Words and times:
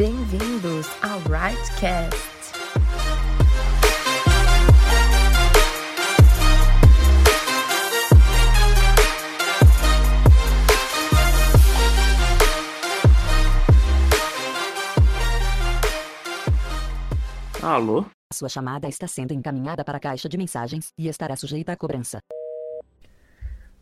Bem-vindos 0.00 0.86
ao 1.02 1.18
Rightcast. 1.28 2.16
Alô? 17.62 18.06
Sua 18.32 18.48
chamada 18.48 18.88
está 18.88 19.06
sendo 19.06 19.34
encaminhada 19.34 19.84
para 19.84 19.98
a 19.98 20.00
caixa 20.00 20.30
de 20.30 20.38
mensagens 20.38 20.94
e 20.96 21.08
estará 21.08 21.36
sujeita 21.36 21.72
à 21.72 21.76
cobrança. 21.76 22.20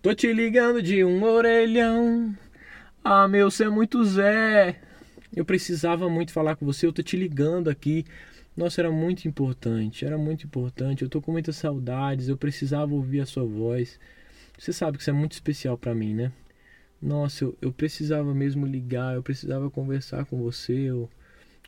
Tô 0.02 0.12
te 0.12 0.32
ligando 0.32 0.82
de 0.82 1.04
um 1.04 1.22
orelhão. 1.22 2.36
Ah, 3.04 3.28
meu, 3.28 3.52
você 3.52 3.66
é 3.66 3.68
muito 3.68 4.04
Zé. 4.04 4.87
Eu 5.38 5.44
precisava 5.44 6.10
muito 6.10 6.32
falar 6.32 6.56
com 6.56 6.66
você, 6.66 6.84
eu 6.84 6.92
tô 6.92 7.00
te 7.00 7.16
ligando 7.16 7.70
aqui. 7.70 8.04
Nossa, 8.56 8.80
era 8.80 8.90
muito 8.90 9.28
importante, 9.28 10.04
era 10.04 10.18
muito 10.18 10.44
importante. 10.44 11.02
Eu 11.04 11.08
tô 11.08 11.22
com 11.22 11.30
muitas 11.30 11.54
saudades, 11.54 12.28
eu 12.28 12.36
precisava 12.36 12.92
ouvir 12.92 13.20
a 13.20 13.24
sua 13.24 13.44
voz. 13.44 14.00
Você 14.58 14.72
sabe 14.72 14.96
que 14.96 15.02
isso 15.02 15.10
é 15.10 15.12
muito 15.12 15.34
especial 15.34 15.78
para 15.78 15.94
mim, 15.94 16.12
né? 16.12 16.32
Nossa, 17.00 17.44
eu, 17.44 17.56
eu 17.62 17.72
precisava 17.72 18.34
mesmo 18.34 18.66
ligar, 18.66 19.14
eu 19.14 19.22
precisava 19.22 19.70
conversar 19.70 20.24
com 20.24 20.42
você. 20.42 20.72
Eu, 20.72 21.08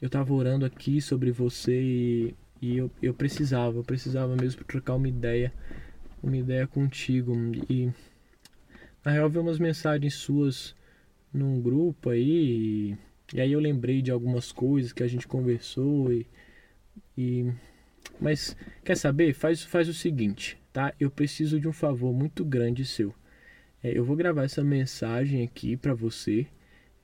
eu 0.02 0.10
tava 0.10 0.34
orando 0.34 0.66
aqui 0.66 1.00
sobre 1.00 1.30
você 1.30 1.80
e, 1.80 2.34
e 2.60 2.76
eu, 2.76 2.90
eu 3.00 3.14
precisava, 3.14 3.78
eu 3.78 3.84
precisava 3.84 4.34
mesmo 4.34 4.64
trocar 4.64 4.96
uma 4.96 5.06
ideia, 5.08 5.52
uma 6.20 6.36
ideia 6.36 6.66
contigo. 6.66 7.36
E 7.70 7.88
na 9.04 9.12
real, 9.12 9.30
vi 9.30 9.38
umas 9.38 9.60
mensagens 9.60 10.14
suas 10.14 10.74
num 11.32 11.60
grupo 11.62 12.10
aí. 12.10 12.90
E, 12.90 13.09
e 13.34 13.40
aí 13.40 13.52
eu 13.52 13.60
lembrei 13.60 14.02
de 14.02 14.10
algumas 14.10 14.50
coisas 14.50 14.92
que 14.92 15.02
a 15.02 15.08
gente 15.08 15.26
conversou 15.28 16.12
e, 16.12 16.26
e 17.16 17.52
mas 18.20 18.56
quer 18.84 18.96
saber? 18.96 19.32
Faz, 19.32 19.62
faz 19.62 19.88
o 19.88 19.94
seguinte, 19.94 20.58
tá? 20.72 20.92
Eu 20.98 21.10
preciso 21.10 21.60
de 21.60 21.68
um 21.68 21.72
favor 21.72 22.12
muito 22.12 22.44
grande 22.44 22.84
seu. 22.84 23.14
É, 23.82 23.96
eu 23.96 24.04
vou 24.04 24.16
gravar 24.16 24.44
essa 24.44 24.62
mensagem 24.62 25.42
aqui 25.42 25.76
para 25.76 25.94
você, 25.94 26.46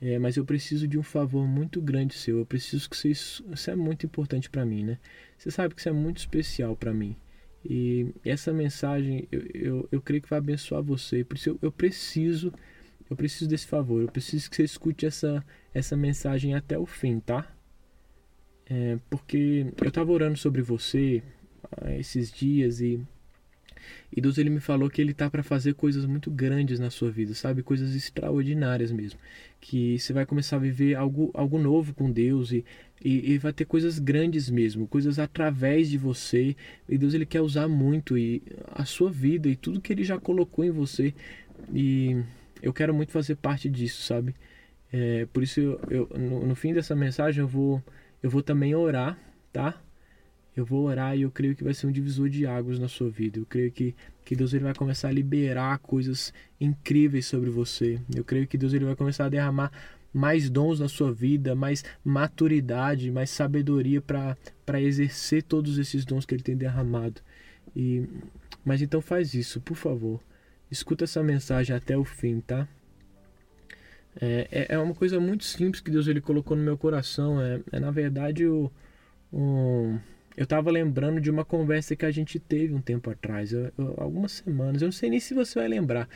é, 0.00 0.18
mas 0.18 0.36
eu 0.36 0.44
preciso 0.44 0.86
de 0.86 0.98
um 0.98 1.02
favor 1.02 1.46
muito 1.46 1.80
grande 1.80 2.14
seu. 2.14 2.38
Eu 2.38 2.46
preciso 2.46 2.88
que 2.90 2.96
você 2.96 3.10
isso 3.10 3.70
é 3.70 3.76
muito 3.76 4.04
importante 4.04 4.50
para 4.50 4.66
mim, 4.66 4.84
né? 4.84 4.98
Você 5.38 5.50
sabe 5.50 5.74
que 5.74 5.80
isso 5.80 5.88
é 5.88 5.92
muito 5.92 6.18
especial 6.18 6.76
para 6.76 6.92
mim. 6.92 7.16
E 7.64 8.12
essa 8.24 8.52
mensagem 8.52 9.26
eu, 9.32 9.42
eu, 9.54 9.88
eu 9.92 10.02
creio 10.02 10.22
que 10.22 10.30
vai 10.30 10.38
abençoar 10.38 10.82
você. 10.82 11.24
Por 11.24 11.36
isso 11.36 11.50
eu, 11.50 11.58
eu 11.62 11.72
preciso 11.72 12.52
eu 13.08 13.16
preciso 13.16 13.48
desse 13.48 13.66
favor. 13.66 14.02
Eu 14.02 14.08
preciso 14.08 14.48
que 14.50 14.56
você 14.56 14.64
escute 14.64 15.06
essa 15.06 15.44
essa 15.74 15.96
mensagem 15.96 16.54
até 16.54 16.78
o 16.78 16.86
fim, 16.86 17.20
tá? 17.20 17.46
É, 18.68 18.98
porque 19.08 19.66
eu 19.80 19.88
estava 19.88 20.10
orando 20.10 20.38
sobre 20.38 20.62
você 20.62 21.22
ah, 21.80 21.92
esses 21.92 22.32
dias 22.32 22.80
e 22.80 23.00
e 24.14 24.20
Deus 24.20 24.38
ele 24.38 24.50
me 24.50 24.60
falou 24.60 24.88
que 24.88 25.00
ele 25.00 25.12
tá 25.12 25.28
para 25.28 25.42
fazer 25.42 25.74
coisas 25.74 26.04
muito 26.06 26.30
grandes 26.30 26.78
na 26.78 26.90
sua 26.90 27.10
vida, 27.10 27.34
sabe? 27.34 27.62
Coisas 27.62 27.94
extraordinárias 27.94 28.90
mesmo. 28.92 29.18
Que 29.60 29.98
você 29.98 30.12
vai 30.12 30.24
começar 30.24 30.56
a 30.56 30.60
viver 30.60 30.94
algo, 30.94 31.30
algo 31.34 31.58
novo 31.58 31.94
com 31.94 32.10
Deus 32.10 32.52
e, 32.52 32.64
e, 33.04 33.32
e, 33.32 33.38
vai 33.38 33.52
ter 33.52 33.64
coisas 33.64 33.98
grandes 33.98 34.48
mesmo, 34.48 34.86
coisas 34.86 35.18
através 35.18 35.90
de 35.90 35.98
você. 35.98 36.56
E 36.88 36.96
Deus 36.96 37.14
ele 37.14 37.26
quer 37.26 37.40
usar 37.40 37.68
muito 37.68 38.16
e 38.16 38.42
a 38.72 38.84
sua 38.84 39.10
vida 39.10 39.48
e 39.48 39.56
tudo 39.56 39.80
que 39.80 39.92
ele 39.92 40.04
já 40.04 40.18
colocou 40.18 40.64
em 40.64 40.70
você. 40.70 41.14
E 41.74 42.16
eu 42.62 42.72
quero 42.72 42.94
muito 42.94 43.12
fazer 43.12 43.36
parte 43.36 43.68
disso, 43.68 44.02
sabe? 44.02 44.34
É, 44.92 45.26
por 45.32 45.42
isso 45.42 45.60
eu, 45.60 45.80
eu 45.90 46.18
no, 46.18 46.46
no 46.46 46.54
fim 46.54 46.72
dessa 46.72 46.94
mensagem 46.94 47.40
eu 47.40 47.48
vou 47.48 47.82
eu 48.22 48.30
vou 48.30 48.42
também 48.42 48.74
orar, 48.74 49.18
tá? 49.52 49.80
eu 50.56 50.64
vou 50.64 50.84
orar 50.84 51.16
e 51.16 51.22
eu 51.22 51.30
creio 51.30 51.54
que 51.54 51.62
vai 51.62 51.74
ser 51.74 51.86
um 51.86 51.92
divisor 51.92 52.30
de 52.30 52.46
águas 52.46 52.78
na 52.78 52.88
sua 52.88 53.10
vida. 53.10 53.38
Eu 53.38 53.44
creio 53.44 53.70
que, 53.70 53.94
que 54.24 54.34
Deus 54.34 54.54
ele 54.54 54.64
vai 54.64 54.74
começar 54.74 55.08
a 55.08 55.12
liberar 55.12 55.78
coisas 55.80 56.32
incríveis 56.58 57.26
sobre 57.26 57.50
você. 57.50 58.00
Eu 58.14 58.24
creio 58.24 58.46
que 58.46 58.56
Deus 58.56 58.72
ele 58.72 58.86
vai 58.86 58.96
começar 58.96 59.26
a 59.26 59.28
derramar 59.28 59.70
mais 60.14 60.48
dons 60.48 60.80
na 60.80 60.88
sua 60.88 61.12
vida, 61.12 61.54
mais 61.54 61.84
maturidade, 62.02 63.10
mais 63.10 63.28
sabedoria 63.28 64.00
para 64.00 64.80
exercer 64.80 65.42
todos 65.42 65.76
esses 65.76 66.06
dons 66.06 66.24
que 66.24 66.34
ele 66.34 66.42
tem 66.42 66.56
derramado. 66.56 67.20
E, 67.74 68.08
mas 68.64 68.80
então 68.80 69.02
faz 69.02 69.34
isso, 69.34 69.60
por 69.60 69.76
favor. 69.76 70.18
Escuta 70.70 71.04
essa 71.04 71.22
mensagem 71.22 71.74
até 71.74 71.96
o 71.96 72.04
fim, 72.04 72.40
tá? 72.40 72.66
É, 74.20 74.48
é, 74.50 74.74
é 74.74 74.78
uma 74.78 74.94
coisa 74.94 75.20
muito 75.20 75.44
simples 75.44 75.80
que 75.80 75.90
Deus 75.90 76.06
ele 76.06 76.20
colocou 76.20 76.56
no 76.56 76.62
meu 76.62 76.76
coração. 76.76 77.40
É, 77.40 77.60
é 77.72 77.80
na 77.80 77.90
verdade 77.90 78.46
o, 78.46 78.70
o 79.32 79.98
eu 80.36 80.44
estava 80.44 80.70
lembrando 80.70 81.20
de 81.20 81.30
uma 81.30 81.44
conversa 81.44 81.96
que 81.96 82.04
a 82.04 82.10
gente 82.10 82.38
teve 82.38 82.74
um 82.74 82.80
tempo 82.80 83.10
atrás, 83.10 83.52
eu, 83.52 83.72
eu, 83.78 83.94
algumas 83.96 84.32
semanas. 84.32 84.82
Eu 84.82 84.86
não 84.86 84.92
sei 84.92 85.08
nem 85.08 85.18
se 85.18 85.32
você 85.32 85.58
vai 85.58 85.68
lembrar. 85.68 86.08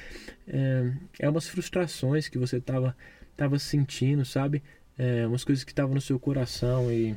É, 0.47 0.93
é 1.21 1.29
umas 1.29 1.49
frustrações 1.49 2.29
que 2.29 2.39
você 2.39 2.59
estava 2.59 2.95
tava 3.37 3.59
sentindo, 3.59 4.23
sabe? 4.25 4.63
É, 4.99 5.27
umas 5.27 5.45
coisas 5.45 5.65
que 5.65 5.73
estavam 5.73 5.95
no 5.95 6.01
seu 6.01 6.21
coração 6.21 6.93
e 6.93 7.17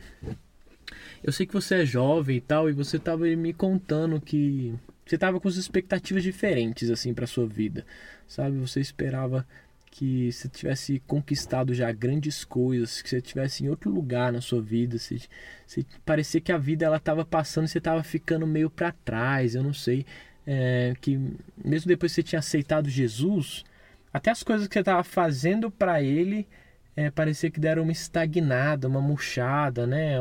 eu 1.21 1.33
sei 1.33 1.45
que 1.45 1.53
você 1.53 1.81
é 1.81 1.85
jovem 1.85 2.38
e 2.38 2.41
tal 2.41 2.69
e 2.69 2.73
você 2.73 2.95
estava 2.95 3.25
me 3.25 3.51
contando 3.51 4.21
que 4.21 4.73
você 5.05 5.15
estava 5.15 5.39
com 5.39 5.47
as 5.47 5.55
expectativas 5.55 6.23
diferentes 6.23 6.89
assim 6.89 7.13
para 7.13 7.27
sua 7.27 7.45
vida, 7.45 7.85
sabe? 8.27 8.57
Você 8.57 8.79
esperava 8.79 9.45
que 9.91 10.31
você 10.31 10.49
tivesse 10.49 10.99
conquistado 11.05 11.71
já 11.73 11.91
grandes 11.91 12.43
coisas, 12.43 13.01
que 13.01 13.09
você 13.09 13.21
tivesse 13.21 13.63
em 13.63 13.69
outro 13.69 13.91
lugar 13.91 14.33
na 14.33 14.41
sua 14.41 14.59
vida, 14.59 14.97
se, 14.97 15.21
se 15.67 15.85
parecia 16.03 16.41
que 16.41 16.51
a 16.51 16.57
vida 16.57 16.85
ela 16.85 16.97
estava 16.97 17.23
passando, 17.23 17.67
você 17.67 17.77
estava 17.77 18.01
ficando 18.01 18.47
meio 18.47 18.71
para 18.71 18.91
trás, 18.91 19.53
eu 19.53 19.61
não 19.61 19.73
sei, 19.73 20.03
é, 20.47 20.95
que 20.99 21.19
mesmo 21.63 21.87
depois 21.87 22.11
que 22.11 22.15
você 22.15 22.23
tinha 22.23 22.39
aceitado 22.39 22.89
Jesus, 22.89 23.63
até 24.11 24.31
as 24.31 24.41
coisas 24.41 24.67
que 24.67 24.73
você 24.73 24.79
estava 24.79 25.03
fazendo 25.03 25.69
para 25.69 26.01
Ele 26.01 26.47
é, 26.95 27.11
parecia 27.11 27.51
que 27.51 27.59
deram 27.59 27.83
uma 27.83 27.91
estagnada, 27.91 28.87
uma 28.87 29.01
murchada, 29.01 29.85
né? 29.85 30.15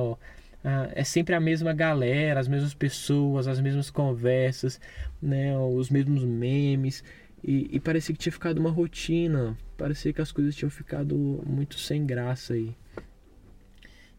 É 0.95 1.03
sempre 1.05 1.35
a 1.35 1.41
mesma 1.41 1.73
galera, 1.73 2.39
as 2.39 2.49
mesmas 2.49 2.75
pessoas, 2.75 3.49
as 3.49 3.61
mesmas 3.61 3.91
conversas, 3.91 4.81
né? 5.21 5.57
Os 5.59 5.91
mesmos 5.91 6.25
memes. 6.25 7.03
E, 7.43 7.69
e 7.73 7.81
parecia 7.81 8.15
que 8.15 8.21
tinha 8.21 8.33
ficado 8.33 8.59
uma 8.59 8.71
rotina, 8.71 9.57
parecia 9.77 10.13
que 10.13 10.21
as 10.23 10.31
coisas 10.31 10.55
tinham 10.55 10.71
ficado 10.71 11.43
muito 11.45 11.79
sem 11.79 12.07
graça 12.07 12.55
aí. 12.55 12.75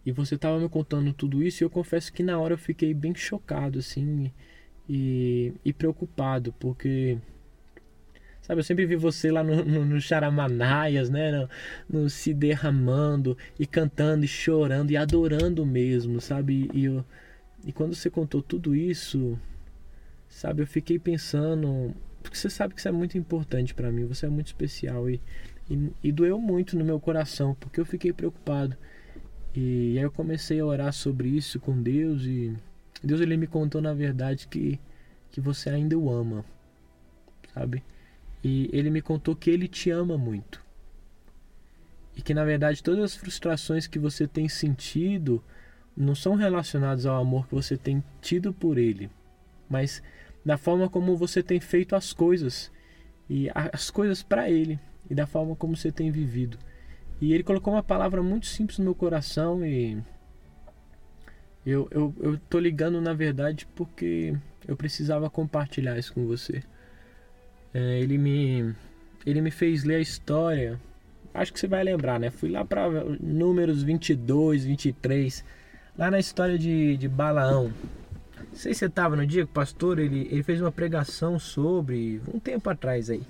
E 0.06 0.12
você 0.12 0.36
estava 0.36 0.60
me 0.60 0.68
contando 0.68 1.14
tudo 1.14 1.42
isso 1.42 1.64
e 1.64 1.66
eu 1.66 1.70
confesso 1.70 2.12
que 2.12 2.22
na 2.22 2.38
hora 2.38 2.56
eu 2.56 2.58
fiquei 2.58 2.94
bem 2.94 3.16
chocado, 3.16 3.80
assim, 3.80 4.30
e, 4.90 5.54
e 5.64 5.72
preocupado, 5.72 6.54
porque 6.60 7.18
Sabe, 8.44 8.60
eu 8.60 8.64
sempre 8.64 8.86
vi 8.86 8.98
você 8.98 9.32
lá 9.32 9.42
no, 9.42 9.64
no, 9.64 9.86
no 9.86 10.02
Charamanaias, 10.02 11.10
né? 11.10 11.32
No, 11.32 11.50
no, 11.90 12.10
se 12.10 12.34
derramando 12.34 13.38
e 13.58 13.66
cantando 13.66 14.26
e 14.26 14.28
chorando 14.28 14.92
e 14.92 14.98
adorando 14.98 15.66
mesmo, 15.66 16.20
sabe? 16.20 16.70
E, 16.74 16.84
eu, 16.86 17.06
e 17.66 17.72
quando 17.72 17.96
você 17.96 18.10
contou 18.10 18.44
tudo 18.44 18.76
isso, 18.76 19.40
sabe, 20.28 20.62
eu 20.62 20.68
fiquei 20.68 21.00
pensando 21.00 21.96
porque 22.22 22.38
você 22.38 22.50
sabe 22.50 22.74
que 22.74 22.80
isso 22.80 22.88
é 22.88 22.92
muito 22.92 23.18
importante 23.18 23.74
para 23.74 23.92
mim, 23.92 24.06
você 24.06 24.26
é 24.26 24.30
muito 24.30 24.48
especial 24.48 25.10
e, 25.10 25.22
e, 25.70 25.92
e, 26.04 26.12
doeu 26.12 26.40
muito 26.40 26.78
no 26.78 26.86
meu 26.86 27.00
coração, 27.00 27.56
porque 27.60 27.80
eu 27.80 27.86
fiquei 27.86 28.14
preocupado. 28.14 28.78
E, 29.56 29.98
aí 29.98 30.04
eu 30.04 30.12
comecei 30.12 30.60
a 30.60 30.66
orar 30.66 30.94
sobre 30.94 31.30
isso 31.30 31.60
com 31.60 31.82
Deus 31.82 32.24
e 32.24 32.56
Deus 33.04 33.22
ele 33.22 33.38
me 33.38 33.48
contou 33.48 33.82
na 33.82 33.94
verdade 33.94 34.48
que, 34.48 34.80
que 35.32 35.42
você 35.42 35.70
ainda 35.70 35.98
o 35.98 36.10
ama, 36.10 36.46
sabe? 37.54 37.84
E 38.44 38.70
ele 38.74 38.90
me 38.90 39.02
contou 39.02 39.36
que 39.36 39.50
ele 39.50 39.68
te 39.68 39.90
ama 39.90 40.18
muito. 40.18 40.62
E 42.16 42.22
que 42.22 42.34
na 42.34 42.44
verdade 42.44 42.84
todas 42.84 43.04
as 43.04 43.16
frustrações 43.16 43.88
que 43.88 43.98
você 43.98 44.28
tem 44.28 44.50
sentido 44.50 45.44
não 45.96 46.14
são 46.16 46.36
relacionadas 46.36 47.06
ao 47.06 47.22
amor 47.22 47.48
que 47.48 47.56
você 47.56 47.78
tem 47.78 48.04
tido 48.22 48.54
por 48.54 48.78
ele, 48.78 49.10
mas 49.70 50.02
da 50.44 50.58
forma 50.58 50.90
como 50.90 51.16
você 51.16 51.42
tem 51.42 51.60
feito 51.60 51.96
as 51.96 52.12
coisas 52.12 52.72
e 53.30 53.50
as 53.54 53.90
coisas 53.90 54.22
para 54.22 54.50
ele 54.50 54.80
e 55.10 55.16
da 55.16 55.26
forma 55.26 55.56
como 55.56 55.76
você 55.76 55.92
tem 55.92 56.12
vivido. 56.12 56.58
E 57.22 57.34
ele 57.34 57.44
colocou 57.44 57.74
uma 57.74 57.84
palavra 57.84 58.22
muito 58.22 58.48
simples 58.48 58.80
no 58.80 58.86
meu 58.86 58.96
coração 58.96 59.66
e 59.66 60.02
eu, 61.66 61.88
eu, 61.92 62.14
eu 62.20 62.38
tô 62.50 62.60
ligando 62.60 63.00
na 63.00 63.14
verdade 63.14 63.66
porque 63.74 64.36
eu 64.68 64.76
precisava 64.76 65.30
compartilhar 65.30 65.98
isso 65.98 66.14
com 66.14 66.26
você. 66.26 66.64
É, 67.74 68.00
ele 68.00 68.18
me 68.18 68.76
ele 69.26 69.42
me 69.42 69.52
fez 69.52 69.84
ler 69.84 69.96
a 69.96 70.00
história. 70.00 70.80
Acho 71.34 71.52
que 71.52 71.60
você 71.60 71.68
vai 71.68 71.84
lembrar, 71.84 72.20
né? 72.20 72.30
Fui 72.30 72.50
lá 72.50 72.64
para 72.64 72.88
números 73.20 73.82
22, 73.82 74.66
23, 74.66 75.44
lá 75.98 76.12
na 76.12 76.20
história 76.20 76.58
de, 76.60 76.98
de 76.98 77.08
Balaão. 77.08 77.74
Não 78.38 78.56
sei 78.56 78.74
se 78.74 78.80
você 78.80 78.86
estava 78.86 79.16
no 79.16 79.26
dia 79.26 79.46
que 79.46 79.52
o 79.52 79.54
pastor 79.54 79.98
ele, 79.98 80.28
ele 80.30 80.44
fez 80.44 80.62
uma 80.62 80.72
pregação 80.72 81.40
sobre 81.40 82.22
um 82.32 82.40
tempo 82.40 82.70
atrás 82.70 83.10
aí. 83.10 83.24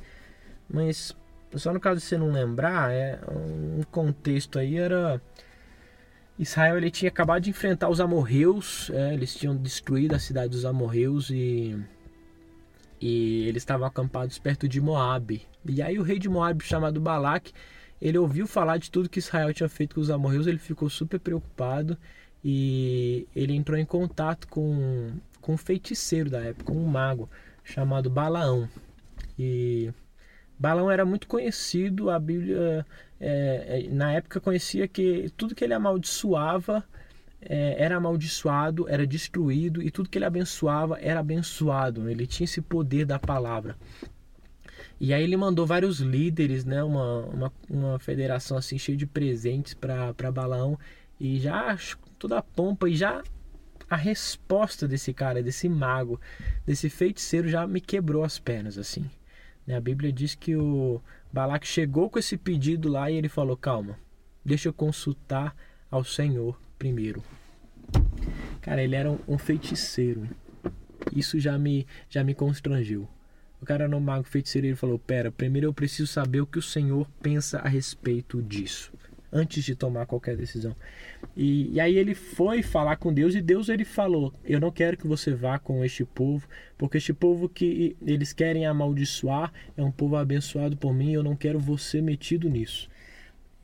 Mas 0.69 1.16
só 1.56 1.72
no 1.72 1.80
caso 1.80 2.00
de 2.00 2.06
você 2.06 2.18
não 2.18 2.31
lembrar, 2.31 2.92
é 2.92 3.19
um 3.30 3.84
contexto 3.84 4.60
aí 4.60 4.78
era 4.78 5.22
Israel 6.38 6.78
ele 6.78 6.89
tinha 6.89 7.10
acabado 7.10 7.44
de 7.44 7.51
enfrentar 7.51 7.89
os 7.89 8.00
amorreus, 8.00 8.89
é, 8.92 9.13
eles 9.13 9.36
tinham 9.36 9.56
destruído 9.56 10.16
a 10.16 10.19
cidade 10.19 10.50
dos 10.50 10.66
amorreus 10.66 11.30
e 11.30 11.78
e 13.05 13.50
eles 13.50 13.63
estavam 13.63 13.85
acampados 13.85 14.39
perto 14.39 14.65
de 14.65 14.79
Moabe. 14.79 15.45
E 15.67 15.81
aí 15.81 16.00
o 16.00 16.03
rei 16.03 16.17
de 16.17 16.29
Moabe 16.29 16.63
chamado 16.63 17.01
Balaque, 17.01 17.51
ele 18.01 18.17
ouviu 18.17 18.47
falar 18.47 18.77
de 18.77 18.89
tudo 18.89 19.09
que 19.09 19.19
Israel 19.19 19.53
tinha 19.53 19.67
feito 19.67 19.95
com 19.95 20.00
os 20.00 20.09
amorreus, 20.09 20.47
ele 20.47 20.57
ficou 20.57 20.89
super 20.89 21.19
preocupado 21.19 21.97
e 22.41 23.27
ele 23.35 23.53
entrou 23.53 23.77
em 23.77 23.83
contato 23.83 24.47
com, 24.47 25.11
com 25.41 25.55
um 25.55 25.57
feiticeiro 25.57 26.29
da 26.29 26.39
época, 26.44 26.71
um 26.71 26.85
mago 26.85 27.29
chamado 27.61 28.09
Balaão. 28.09 28.69
E 29.38 29.91
Balaão 30.57 30.89
era 30.89 31.03
muito 31.03 31.27
conhecido, 31.27 32.09
a 32.09 32.17
Bíblia 32.17 32.85
é, 33.19 33.85
na 33.91 34.13
época 34.13 34.39
conhecia 34.39 34.88
que 34.88 35.29
tudo 35.35 35.53
que 35.53 35.65
ele 35.65 35.73
amaldiçoava 35.73 36.81
é, 37.48 37.75
era 37.78 37.98
amaldiçoado, 37.98 38.88
era 38.90 39.06
destruído, 39.06 39.81
e 39.81 39.92
tudo 39.92 40.10
que 40.10 40.18
ele 40.18 40.25
abençoava 40.25 40.98
era 41.00 41.19
abençoado. 41.19 42.10
Ele 42.10 42.28
tinha 42.28 42.45
esse 42.45 42.62
poder 42.62 43.06
da 43.06 43.19
palavra. 43.19 43.78
E 45.00 45.13
aí 45.13 45.24
ele 45.24 45.36
mandou 45.36 45.66
vários 45.66 46.00
líderes, 46.00 46.63
né, 46.66 46.84
uma, 46.84 47.25
uma, 47.25 47.54
uma 47.69 48.00
federação 48.00 48.57
assim 48.57 48.78
cheia 48.78 48.98
de 48.98 49.06
presentes 49.06 49.74
para 49.74 50.31
Balaão, 50.31 50.78
e 51.19 51.40
já 51.40 51.78
toda 52.18 52.38
a 52.38 52.42
pompa, 52.42 52.90
e 52.90 52.95
já 52.95 53.22
a 53.89 53.96
resposta 53.96 54.88
desse 54.88 55.13
cara, 55.13 55.44
desse 55.44 55.68
mago, 55.68 56.19
desse 56.66 56.89
feiticeiro 56.89 57.48
já 57.48 57.68
me 57.68 57.81
quebrou 57.81 58.24
as 58.24 58.39
pernas 58.39 58.78
assim. 58.78 59.10
Né? 59.68 59.75
A 59.75 59.81
Bíblia 59.81 60.12
diz 60.12 60.36
que 60.36 60.56
o 60.56 61.01
Balaque 61.31 61.68
chegou 61.68 62.10
com 62.10 62.19
esse 62.19 62.38
pedido 62.38 62.89
lá 62.89 63.10
e 63.12 63.16
ele 63.16 63.30
falou: 63.30 63.56
Calma, 63.56 63.98
deixa 64.44 64.69
eu 64.69 64.74
consultar 64.74 65.56
ao 65.89 66.04
Senhor 66.04 66.57
primeiro. 66.83 67.24
Cara, 68.59 68.83
ele 68.83 68.94
era 68.94 69.09
um, 69.09 69.38
feiticeiro. 69.38 70.27
Isso 71.15 71.39
já 71.39 71.57
me, 71.57 71.88
já 72.09 72.25
me 72.25 72.35
constrangeu. 72.35 73.07
O 73.62 73.65
cara 73.65 73.88
um 73.95 74.01
mago 74.01 74.25
feiticeiro 74.25 74.68
ele 74.68 74.75
falou: 74.75 75.00
Pera, 75.00 75.31
primeiro 75.31 75.68
eu 75.68 75.74
preciso 75.74 76.07
saber 76.07 76.41
o 76.41 76.45
que 76.45 76.59
o 76.59 76.62
Senhor 76.62 77.07
pensa 77.21 77.59
a 77.59 77.69
respeito 77.69 78.41
disso 78.41 78.91
antes 79.31 79.63
de 79.63 79.75
tomar 79.75 80.06
qualquer 80.06 80.35
decisão. 80.35 80.75
E, 81.38 81.71
e, 81.71 81.80
aí 81.80 81.97
ele 81.97 82.13
foi 82.13 82.62
falar 82.62 82.97
com 82.97 83.13
Deus 83.13 83.33
e 83.33 83.41
Deus 83.41 83.69
ele 83.69 83.86
falou: 83.86 84.33
Eu 84.44 84.59
não 84.59 84.69
quero 84.69 84.97
que 84.97 85.07
você 85.07 85.33
vá 85.33 85.57
com 85.57 85.86
este 85.86 86.03
povo, 86.03 86.45
porque 86.77 86.97
este 86.97 87.13
povo 87.13 87.47
que 87.47 87.95
eles 88.06 88.33
querem 88.33 88.65
amaldiçoar 88.65 89.53
é 89.77 89.81
um 89.81 89.91
povo 89.91 90.18
abençoado 90.18 90.75
por 90.75 90.94
mim, 90.94 91.13
eu 91.13 91.24
não 91.24 91.38
quero 91.38 91.59
você 91.59 92.01
metido 92.01 92.50
nisso. 92.50 92.89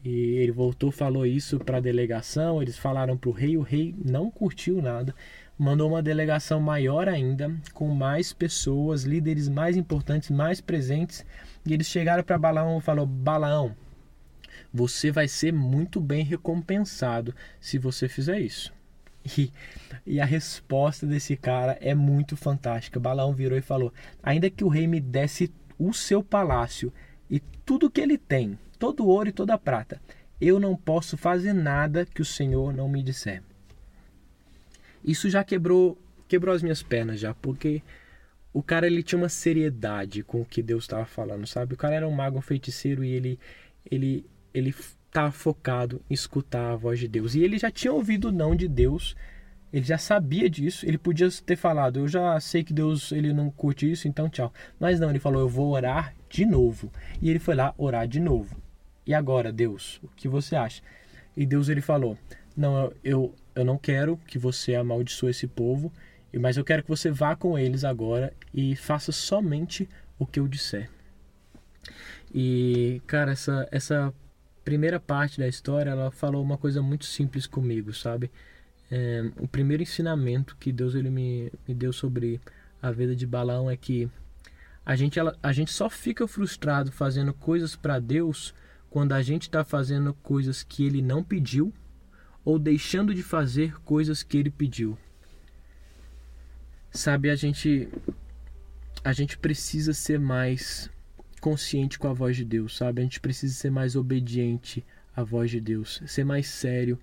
E 0.04 0.10
ele 0.38 0.52
voltou, 0.52 0.92
falou 0.92 1.26
isso 1.26 1.60
para 1.60 1.78
a 1.78 1.82
delegação, 1.82 2.62
eles 2.62 2.78
falaram 2.78 3.18
para 3.18 3.30
o 3.30 3.34
rei, 3.34 3.58
o 3.58 3.62
rei 3.62 3.94
não 4.04 4.32
curtiu 4.32 4.82
nada, 4.82 5.14
mandou 5.58 5.90
uma 5.90 6.02
delegação 6.02 6.62
maior 6.62 7.10
ainda, 7.10 7.54
com 7.74 7.90
mais 7.90 8.32
pessoas, 8.32 9.04
líderes 9.04 9.50
mais 9.50 9.76
importantes, 9.76 10.30
mais 10.30 10.62
presentes, 10.62 11.26
e 11.66 11.74
eles 11.74 11.88
chegaram 11.88 12.24
para 12.24 12.38
Balaão 12.38 12.78
e 12.78 12.82
falou: 12.82 13.06
Balaão, 13.06 13.76
você 14.74 15.12
vai 15.12 15.28
ser 15.28 15.52
muito 15.52 16.00
bem 16.00 16.24
recompensado 16.24 17.36
se 17.60 17.78
você 17.78 18.08
fizer 18.08 18.40
isso. 18.40 18.74
E, 19.38 19.52
e, 20.08 20.22
a 20.22 20.26
resposta 20.26 21.06
desse 21.06 21.36
cara 21.36 21.78
é 21.82 21.94
muito 21.94 22.38
fantástica. 22.38 23.02
Balaão 23.02 23.34
virou 23.34 23.58
e 23.58 23.62
falou: 23.62 23.94
Ainda 24.24 24.50
que 24.50 24.64
o 24.64 24.70
rei 24.70 24.88
me 24.88 25.02
desse 25.02 25.54
o 25.78 25.94
seu 25.94 26.24
palácio 26.24 26.92
e 27.30 27.40
tudo 27.66 27.92
que 27.92 28.00
ele 28.00 28.18
tem, 28.18 28.58
todo 28.80 29.04
o 29.04 29.08
ouro 29.08 29.30
e 29.30 29.34
toda 29.34 29.54
a 29.54 29.58
prata, 29.58 30.02
eu 30.40 30.60
não 30.60 30.76
posso 30.76 31.18
fazer 31.18 31.54
nada 31.54 32.06
que 32.06 32.22
o 32.22 32.26
Senhor 32.26 32.74
não 32.74 32.88
me 32.88 33.04
disser. 33.04 33.44
Isso 35.04 35.30
já 35.30 35.44
quebrou, 35.44 35.98
quebrou 36.28 36.56
as 36.56 36.64
minhas 36.64 36.82
pernas 36.82 37.20
já, 37.20 37.34
porque 37.34 37.82
o 38.54 38.64
cara 38.64 38.88
ele 38.88 39.04
tinha 39.04 39.20
uma 39.20 39.30
seriedade 39.30 40.24
com 40.24 40.42
o 40.42 40.46
que 40.46 40.64
Deus 40.64 40.86
estava 40.86 41.06
falando, 41.06 41.46
sabe? 41.46 41.74
O 41.74 41.78
cara 41.78 41.96
era 41.96 42.08
um 42.08 42.12
mago, 42.12 42.38
um 42.38 42.42
feiticeiro 42.42 43.04
e 43.04 43.12
ele 43.12 43.40
ele 43.90 44.26
ele 44.54 44.70
estava 44.70 45.32
focado 45.32 46.02
em 46.10 46.14
escutar 46.14 46.72
a 46.72 46.76
voz 46.76 47.00
de 47.00 47.08
Deus. 47.08 47.36
E 47.36 47.42
ele 47.42 47.58
já 47.58 47.70
tinha 47.70 47.94
ouvido 47.94 48.30
o 48.30 48.32
não 48.32 48.56
de 48.56 48.68
Deus, 48.68 49.16
ele 49.72 49.86
já 49.86 49.98
sabia 49.98 50.50
disso, 50.50 50.86
ele 50.86 50.98
podia 50.98 51.30
ter 51.46 51.56
falado, 51.56 52.00
eu 52.00 52.08
já 52.08 52.40
sei 52.40 52.64
que 52.64 52.74
Deus 52.74 53.12
ele 53.12 53.34
não 53.34 53.52
curte 53.52 53.92
isso, 53.92 54.08
então 54.08 54.30
tchau. 54.30 54.52
Mas 54.80 55.00
não, 55.00 55.10
ele 55.10 55.20
falou, 55.20 55.42
eu 55.42 55.50
vou 55.50 55.72
orar 55.72 56.16
de 56.30 56.46
novo. 56.46 56.92
E 57.22 57.30
ele 57.30 57.40
foi 57.40 57.56
lá 57.56 57.74
orar 57.78 58.08
de 58.08 58.20
novo. 58.20 58.56
E 59.06 59.14
agora, 59.14 59.52
Deus, 59.52 60.00
o 60.04 60.08
que 60.10 60.28
você 60.28 60.56
acha? 60.56 60.82
E 61.36 61.46
Deus 61.46 61.70
ele 61.70 61.82
falou, 61.82 62.18
não, 62.56 62.92
eu, 63.04 63.34
eu 63.56 63.64
não 63.64 63.78
quero 63.78 64.18
que 64.28 64.38
você 64.38 64.76
amaldiçoe 64.76 65.32
esse 65.32 65.48
povo, 65.48 65.92
mas 66.38 66.58
eu 66.58 66.64
quero 66.64 66.84
que 66.84 66.90
você 66.90 67.10
vá 67.10 67.36
com 67.36 67.58
eles 67.58 67.84
agora 67.84 68.34
e 68.54 68.76
faça 68.76 69.12
somente 69.12 69.90
o 70.18 70.26
que 70.26 70.40
eu 70.40 70.48
disser. 70.48 70.90
E, 72.34 73.02
cara, 73.08 73.32
essa, 73.32 73.68
essa 73.72 74.14
primeira 74.64 75.00
parte 75.00 75.40
da 75.40 75.48
história, 75.48 75.90
ela 75.90 76.12
falou 76.12 76.44
uma 76.44 76.58
coisa 76.58 76.82
muito 76.82 77.06
simples 77.06 77.48
comigo, 77.48 77.94
sabe? 77.94 78.30
É, 78.92 79.24
o 79.40 79.48
primeiro 79.48 79.82
ensinamento 79.84 80.58
que 80.60 80.72
Deus 80.72 80.96
ele 80.96 81.10
me, 81.10 81.52
me 81.68 81.74
deu 81.74 81.94
sobre 81.94 82.40
a 82.82 82.92
vida 82.92 83.16
de 83.16 83.26
Balaão 83.26 83.70
é 83.70 83.78
que 83.78 84.10
a 84.86 84.96
gente, 84.96 85.20
ela, 85.20 85.36
a 85.42 85.52
gente 85.52 85.72
só 85.72 85.90
fica 85.90 86.28
frustrado 86.28 86.92
fazendo 86.92 87.34
coisas 87.34 87.76
para 87.76 88.00
Deus 88.00 88.54
quando 88.90 89.14
a 89.14 89.22
gente 89.22 89.44
está 89.44 89.64
fazendo 89.64 90.14
coisas 90.14 90.64
que 90.64 90.86
Ele 90.86 91.02
não 91.02 91.24
pediu 91.24 91.74
ou 92.44 92.58
deixando 92.58 93.14
de 93.14 93.22
fazer 93.22 93.80
coisas 93.82 94.24
que 94.24 94.38
Ele 94.38 94.50
pediu. 94.50 94.98
Sabe, 96.92 97.30
a 97.30 97.36
gente 97.36 97.88
a 99.04 99.14
gente 99.14 99.38
precisa 99.38 99.94
ser 99.94 100.20
mais 100.20 100.90
consciente 101.40 101.98
com 101.98 102.08
a 102.08 102.14
voz 102.14 102.36
de 102.36 102.44
Deus, 102.44 102.76
sabe? 102.76 103.02
A 103.02 103.04
gente 103.04 103.20
precisa 103.20 103.54
ser 103.54 103.70
mais 103.70 103.96
obediente 103.96 104.86
à 105.16 105.24
voz 105.24 105.52
de 105.52 105.62
Deus, 105.62 106.02
ser 106.06 106.26
mais 106.26 106.48
sério 106.48 107.00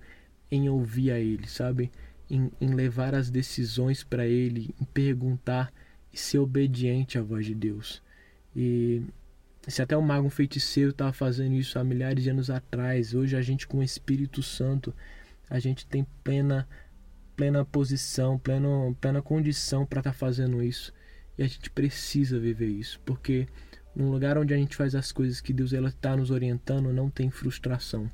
em 0.51 0.69
ouvir 0.69 1.11
a 1.11 1.19
Ele, 1.19 1.47
sabe? 1.47 1.91
Em, 2.29 2.51
em 2.61 2.75
levar 2.75 3.15
as 3.15 3.31
decisões 3.31 4.03
para 4.05 4.27
Ele, 4.27 4.75
em 4.81 4.85
perguntar 4.85 5.73
e 6.13 6.19
ser 6.19 6.39
obediente 6.39 7.19
à 7.19 7.23
voz 7.23 7.47
de 7.47 7.55
Deus. 7.55 8.03
E 8.55 9.03
se 9.67 9.83
até 9.83 9.97
o 9.97 10.03
mago 10.03 10.31
feiticeiro 10.31 10.91
estava 10.91 11.13
fazendo 11.13 11.55
isso 11.55 11.79
há 11.79 11.85
milhares 11.85 12.23
de 12.23 12.31
anos 12.31 12.51
atrás, 12.51 13.15
hoje 13.15 13.37
a 13.37 13.43
gente 13.43 13.67
com 13.67 13.79
o 13.79 13.83
Espírito 13.83 14.43
Santo, 14.43 14.95
a 15.49 15.59
gente 15.59 15.87
tem 15.87 16.07
plena 16.23 16.67
plena 17.37 17.65
posição, 17.65 18.39
plena, 18.39 18.69
plena 19.01 19.21
condição 19.21 19.85
para 19.85 20.01
estar 20.01 20.13
tá 20.13 20.17
fazendo 20.17 20.63
isso. 20.63 20.93
E 21.37 21.43
a 21.43 21.47
gente 21.47 21.69
precisa 21.71 22.41
viver 22.41 22.69
isso, 22.69 22.99
porque 23.05 23.47
num 23.95 24.11
lugar 24.11 24.39
onde 24.39 24.55
a 24.55 24.57
gente 24.57 24.75
faz 24.75 24.95
as 24.95 25.13
coisas 25.13 25.41
que 25.41 25.53
Deus 25.53 25.73
está 25.73 26.17
nos 26.17 26.31
orientando, 26.31 26.93
não 26.93 27.11
tem 27.11 27.31
frustração. 27.31 28.11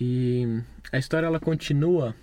E 0.00 0.62
a 0.92 0.98
história 0.98 1.26
ela 1.26 1.40
continua, 1.40 2.14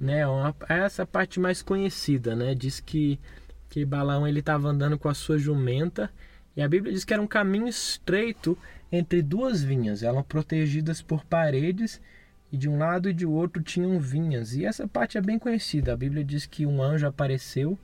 né? 0.00 0.26
Uma, 0.26 0.54
essa 0.68 1.06
parte 1.06 1.38
mais 1.38 1.62
conhecida, 1.62 2.34
né? 2.34 2.54
Diz 2.54 2.80
que 2.80 3.20
que 3.68 3.84
Balaão 3.84 4.28
ele 4.28 4.38
estava 4.38 4.68
andando 4.68 4.96
com 4.96 5.08
a 5.08 5.14
sua 5.14 5.36
jumenta 5.36 6.08
e 6.56 6.62
a 6.62 6.68
Bíblia 6.68 6.92
diz 6.92 7.04
que 7.04 7.12
era 7.12 7.22
um 7.22 7.26
caminho 7.26 7.66
estreito 7.66 8.56
entre 8.90 9.22
duas 9.22 9.62
vinhas, 9.62 10.02
eram 10.02 10.22
protegidas 10.22 11.02
por 11.02 11.24
paredes 11.24 12.00
e 12.52 12.56
de 12.56 12.68
um 12.68 12.78
lado 12.78 13.10
e 13.10 13.12
de 13.12 13.26
outro 13.26 13.62
tinham 13.62 13.98
vinhas. 13.98 14.54
E 14.54 14.64
essa 14.64 14.86
parte 14.86 15.18
é 15.18 15.20
bem 15.20 15.38
conhecida. 15.38 15.92
A 15.92 15.96
Bíblia 15.96 16.22
diz 16.24 16.46
que 16.46 16.64
um 16.64 16.80
anjo 16.80 17.06
apareceu 17.06 17.76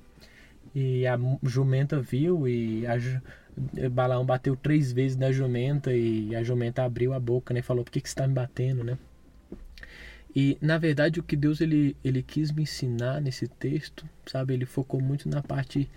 e 0.73 1.05
a 1.07 1.19
jumenta 1.43 2.01
viu 2.01 2.47
e 2.47 2.85
a 2.87 2.97
Balaão 3.91 4.25
bateu 4.25 4.55
três 4.55 4.93
vezes 4.93 5.17
na 5.17 5.33
jumenta 5.33 5.93
e 5.93 6.37
a 6.37 6.45
jumenta 6.45 6.85
abriu 6.85 7.13
a 7.13 7.19
boca, 7.19 7.53
né? 7.53 7.63
Falou, 7.63 7.85
por 7.85 7.91
que, 7.91 8.01
que 8.01 8.09
você 8.09 8.13
está 8.13 8.29
me 8.29 8.35
batendo, 8.35 8.85
né? 8.85 8.97
E 10.35 10.57
na 10.61 10.79
verdade 10.79 11.19
o 11.19 11.25
que 11.25 11.35
Deus 11.35 11.61
ele, 11.61 11.97
ele 12.05 12.23
quis 12.23 12.53
me 12.53 12.63
ensinar 12.63 13.21
nesse 13.21 13.49
texto, 13.49 14.09
sabe? 14.27 14.55
Ele 14.55 14.65
focou 14.65 15.01
muito 15.01 15.29
na 15.29 15.43
parte, 15.43 15.91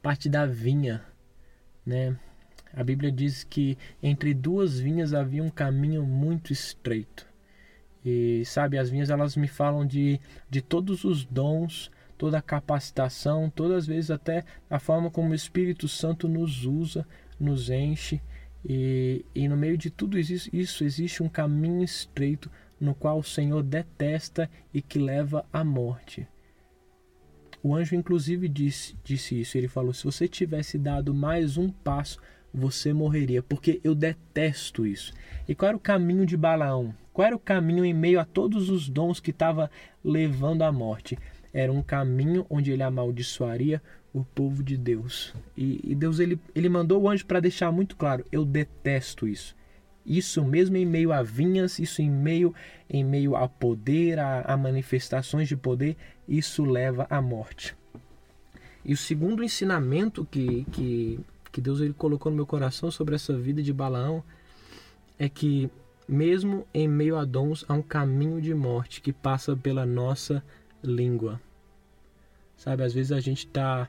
parte 0.00 0.28
da 0.28 0.46
vinha, 0.46 1.02
né? 1.84 2.16
A 2.72 2.84
Bíblia 2.84 3.10
diz 3.10 3.42
que 3.42 3.76
entre 4.02 4.32
duas 4.32 4.78
vinhas 4.78 5.12
havia 5.12 5.42
um 5.42 5.50
caminho 5.50 6.04
muito 6.04 6.52
estreito. 6.52 7.26
E 8.04 8.44
sabe, 8.44 8.78
as 8.78 8.88
vinhas 8.88 9.10
elas 9.10 9.36
me 9.36 9.48
falam 9.48 9.84
de, 9.84 10.20
de 10.48 10.62
todos 10.62 11.04
os 11.04 11.24
dons 11.24 11.90
toda 12.20 12.36
a 12.36 12.42
capacitação, 12.42 13.48
todas 13.48 13.78
as 13.78 13.86
vezes 13.86 14.10
até 14.10 14.44
a 14.68 14.78
forma 14.78 15.10
como 15.10 15.30
o 15.30 15.34
Espírito 15.34 15.88
Santo 15.88 16.28
nos 16.28 16.66
usa, 16.66 17.06
nos 17.40 17.70
enche. 17.70 18.20
E, 18.62 19.24
e 19.34 19.48
no 19.48 19.56
meio 19.56 19.78
de 19.78 19.88
tudo 19.88 20.18
isso, 20.18 20.54
isso 20.54 20.84
existe 20.84 21.22
um 21.22 21.30
caminho 21.30 21.82
estreito 21.82 22.50
no 22.78 22.94
qual 22.94 23.18
o 23.18 23.24
Senhor 23.24 23.62
detesta 23.62 24.50
e 24.72 24.82
que 24.82 24.98
leva 24.98 25.46
à 25.50 25.64
morte. 25.64 26.28
O 27.62 27.74
anjo, 27.74 27.94
inclusive, 27.94 28.48
disse, 28.48 28.96
disse 29.04 29.40
isso. 29.40 29.58
Ele 29.58 29.68
falou: 29.68 29.92
se 29.92 30.04
você 30.04 30.26
tivesse 30.26 30.78
dado 30.78 31.14
mais 31.14 31.56
um 31.56 31.70
passo, 31.70 32.18
você 32.52 32.92
morreria, 32.92 33.42
porque 33.42 33.80
eu 33.84 33.94
detesto 33.94 34.86
isso. 34.86 35.12
E 35.48 35.54
qual 35.54 35.68
era 35.68 35.76
o 35.76 35.80
caminho 35.80 36.26
de 36.26 36.36
Balaão? 36.36 36.94
Qual 37.12 37.26
era 37.26 37.36
o 37.36 37.40
caminho 37.40 37.84
em 37.84 37.92
meio 37.92 38.20
a 38.20 38.24
todos 38.24 38.70
os 38.70 38.88
dons 38.88 39.20
que 39.20 39.30
estava 39.30 39.70
levando 40.02 40.62
à 40.62 40.72
morte? 40.72 41.18
Era 41.52 41.72
um 41.72 41.82
caminho 41.82 42.46
onde 42.48 42.70
ele 42.70 42.82
amaldiçoaria 42.82 43.82
o 44.12 44.24
povo 44.24 44.62
de 44.62 44.76
Deus. 44.76 45.34
E, 45.56 45.80
e 45.84 45.94
Deus 45.94 46.18
ele, 46.18 46.38
ele 46.54 46.68
mandou 46.68 47.02
o 47.02 47.08
anjo 47.08 47.26
para 47.26 47.40
deixar 47.40 47.70
muito 47.70 47.96
claro: 47.96 48.24
eu 48.32 48.44
detesto 48.44 49.28
isso. 49.28 49.54
Isso 50.04 50.42
mesmo 50.44 50.76
em 50.76 50.86
meio 50.86 51.12
a 51.12 51.22
vinhas, 51.22 51.78
isso 51.78 52.00
em 52.00 52.10
meio 52.10 52.54
em 52.88 53.04
meio 53.04 53.36
ao 53.36 53.48
poder, 53.48 54.18
a, 54.18 54.42
a 54.42 54.56
manifestações 54.56 55.48
de 55.48 55.56
poder, 55.56 55.96
isso 56.26 56.64
leva 56.64 57.06
à 57.08 57.20
morte. 57.20 57.76
E 58.84 58.92
o 58.92 58.96
segundo 58.96 59.44
ensinamento 59.44 60.24
que, 60.24 60.64
que, 60.72 61.20
que 61.52 61.60
Deus 61.60 61.80
ele 61.80 61.92
colocou 61.92 62.30
no 62.30 62.36
meu 62.36 62.46
coração 62.46 62.90
sobre 62.90 63.14
essa 63.14 63.36
vida 63.36 63.62
de 63.62 63.72
Balaão 63.72 64.24
é 65.18 65.28
que 65.28 65.70
mesmo 66.08 66.66
em 66.74 66.88
meio 66.88 67.16
a 67.16 67.24
dons 67.24 67.64
há 67.68 67.74
um 67.74 67.82
caminho 67.82 68.40
de 68.40 68.52
morte 68.54 69.00
que 69.00 69.12
passa 69.12 69.54
pela 69.54 69.86
nossa 69.86 70.42
língua. 70.82 71.40
Sabe, 72.56 72.82
às 72.82 72.92
vezes 72.92 73.12
a 73.12 73.20
gente 73.20 73.46
tá 73.46 73.88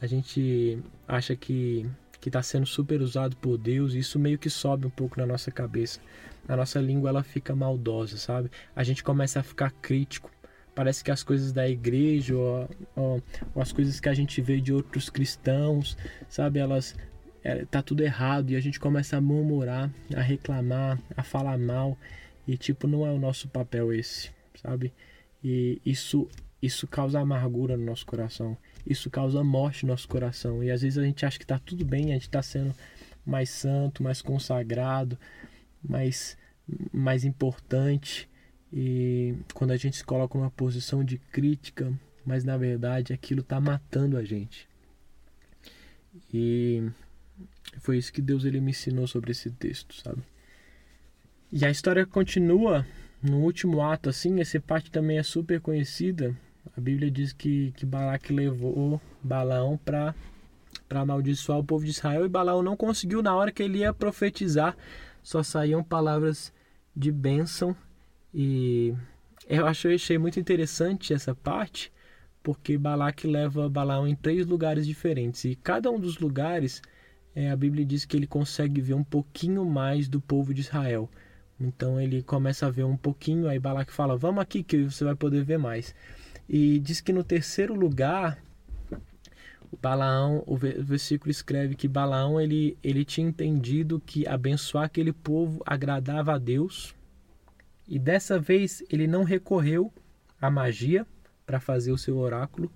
a 0.00 0.06
gente 0.06 0.78
acha 1.08 1.34
que 1.34 1.86
que 2.26 2.28
está 2.28 2.42
sendo 2.42 2.66
super 2.66 3.00
usado 3.00 3.36
por 3.36 3.56
Deus, 3.56 3.94
e 3.94 4.00
isso 4.00 4.18
meio 4.18 4.36
que 4.36 4.50
sobe 4.50 4.84
um 4.84 4.90
pouco 4.90 5.16
na 5.20 5.24
nossa 5.24 5.52
cabeça. 5.52 6.00
A 6.48 6.56
nossa 6.56 6.80
língua 6.80 7.08
ela 7.08 7.22
fica 7.22 7.54
maldosa, 7.54 8.16
sabe? 8.16 8.50
A 8.74 8.82
gente 8.82 9.04
começa 9.04 9.38
a 9.38 9.44
ficar 9.44 9.70
crítico. 9.70 10.28
Parece 10.74 11.04
que 11.04 11.12
as 11.12 11.22
coisas 11.22 11.52
da 11.52 11.68
igreja 11.68 12.34
ou, 12.34 12.68
ou, 12.96 13.22
ou 13.54 13.62
as 13.62 13.70
coisas 13.70 14.00
que 14.00 14.08
a 14.08 14.12
gente 14.12 14.42
vê 14.42 14.60
de 14.60 14.72
outros 14.72 15.08
cristãos, 15.08 15.96
sabe? 16.28 16.58
Elas 16.58 16.96
é, 17.44 17.64
tá 17.64 17.80
tudo 17.80 18.02
errado 18.02 18.50
e 18.50 18.56
a 18.56 18.60
gente 18.60 18.80
começa 18.80 19.16
a 19.16 19.20
murmurar, 19.20 19.88
a 20.12 20.20
reclamar, 20.20 21.00
a 21.16 21.22
falar 21.22 21.56
mal 21.56 21.96
e 22.44 22.56
tipo 22.56 22.88
não 22.88 23.06
é 23.06 23.10
o 23.12 23.20
nosso 23.20 23.46
papel 23.46 23.92
esse, 23.92 24.32
sabe? 24.60 24.92
E 25.44 25.80
isso 25.86 26.28
isso 26.60 26.88
causa 26.88 27.20
amargura 27.20 27.76
no 27.76 27.84
nosso 27.84 28.04
coração 28.04 28.58
isso 28.86 29.10
causa 29.10 29.42
morte 29.42 29.84
no 29.84 29.92
nosso 29.92 30.08
coração. 30.08 30.62
E 30.62 30.70
às 30.70 30.82
vezes 30.82 30.98
a 30.98 31.04
gente 31.04 31.26
acha 31.26 31.38
que 31.38 31.44
está 31.44 31.58
tudo 31.58 31.84
bem, 31.84 32.10
a 32.10 32.14
gente 32.14 32.22
está 32.22 32.42
sendo 32.42 32.74
mais 33.24 33.50
santo, 33.50 34.02
mais 34.02 34.22
consagrado, 34.22 35.18
mais, 35.82 36.38
mais 36.92 37.24
importante. 37.24 38.28
E 38.72 39.34
quando 39.54 39.72
a 39.72 39.76
gente 39.76 39.96
se 39.96 40.04
coloca 40.04 40.38
numa 40.38 40.50
posição 40.50 41.04
de 41.04 41.18
crítica, 41.18 41.92
mas 42.24 42.44
na 42.44 42.56
verdade 42.56 43.12
aquilo 43.12 43.40
está 43.40 43.60
matando 43.60 44.16
a 44.16 44.24
gente. 44.24 44.68
E 46.32 46.82
foi 47.80 47.98
isso 47.98 48.12
que 48.12 48.22
Deus 48.22 48.44
ele 48.44 48.60
me 48.60 48.70
ensinou 48.70 49.06
sobre 49.06 49.32
esse 49.32 49.50
texto, 49.50 49.94
sabe? 49.94 50.22
E 51.52 51.64
a 51.64 51.70
história 51.70 52.04
continua 52.04 52.86
no 53.22 53.38
último 53.38 53.82
ato, 53.82 54.08
assim, 54.08 54.40
essa 54.40 54.60
parte 54.60 54.90
também 54.90 55.18
é 55.18 55.22
super 55.22 55.60
conhecida, 55.60 56.36
a 56.76 56.80
Bíblia 56.80 57.10
diz 57.10 57.32
que, 57.32 57.72
que 57.72 57.86
Balaque 57.86 58.32
levou 58.32 59.00
Balaão 59.22 59.78
para 59.78 60.14
amaldiçoar 60.90 61.58
o 61.58 61.64
povo 61.64 61.84
de 61.84 61.90
Israel 61.90 62.26
e 62.26 62.28
Balaão 62.28 62.62
não 62.62 62.76
conseguiu 62.76 63.22
na 63.22 63.34
hora 63.34 63.50
que 63.50 63.62
ele 63.62 63.78
ia 63.78 63.94
profetizar, 63.94 64.76
só 65.22 65.42
saíam 65.42 65.82
palavras 65.82 66.52
de 66.94 67.10
bênção 67.10 67.74
e 68.34 68.94
eu 69.48 69.66
achei, 69.66 69.94
achei 69.94 70.18
muito 70.18 70.38
interessante 70.38 71.14
essa 71.14 71.34
parte, 71.34 71.90
porque 72.42 72.76
Balaque 72.76 73.26
leva 73.26 73.70
Balaão 73.70 74.06
em 74.06 74.14
três 74.14 74.46
lugares 74.46 74.86
diferentes 74.86 75.44
e 75.44 75.56
cada 75.56 75.90
um 75.90 75.98
dos 75.98 76.18
lugares 76.18 76.82
é, 77.34 77.50
a 77.50 77.56
Bíblia 77.56 77.86
diz 77.86 78.04
que 78.04 78.16
ele 78.16 78.26
consegue 78.26 78.82
ver 78.82 78.94
um 78.94 79.04
pouquinho 79.04 79.64
mais 79.64 80.08
do 80.08 80.20
povo 80.20 80.52
de 80.52 80.60
Israel. 80.60 81.08
Então 81.58 81.98
ele 81.98 82.22
começa 82.22 82.66
a 82.66 82.70
ver 82.70 82.84
um 82.84 82.96
pouquinho, 82.96 83.48
aí 83.48 83.58
Balaque 83.58 83.92
fala: 83.92 84.16
"Vamos 84.16 84.42
aqui 84.42 84.62
que 84.62 84.84
você 84.84 85.04
vai 85.04 85.14
poder 85.14 85.42
ver 85.42 85.58
mais". 85.58 85.94
E 86.48 86.78
diz 86.78 87.00
que 87.00 87.12
no 87.12 87.24
terceiro 87.24 87.74
lugar, 87.74 88.38
o 89.70 89.76
Balaão, 89.76 90.44
o 90.46 90.56
versículo 90.56 91.30
escreve 91.30 91.74
que 91.74 91.88
Balaão 91.88 92.40
ele, 92.40 92.78
ele 92.82 93.04
tinha 93.04 93.26
entendido 93.26 94.00
que 94.04 94.26
abençoar 94.26 94.84
aquele 94.84 95.12
povo 95.12 95.62
agradava 95.66 96.34
a 96.34 96.38
Deus. 96.38 96.94
E 97.88 97.98
dessa 97.98 98.38
vez 98.38 98.82
ele 98.90 99.06
não 99.06 99.24
recorreu 99.24 99.92
à 100.40 100.50
magia 100.50 101.06
para 101.44 101.60
fazer 101.60 101.92
o 101.92 101.98
seu 101.98 102.16
oráculo, 102.16 102.70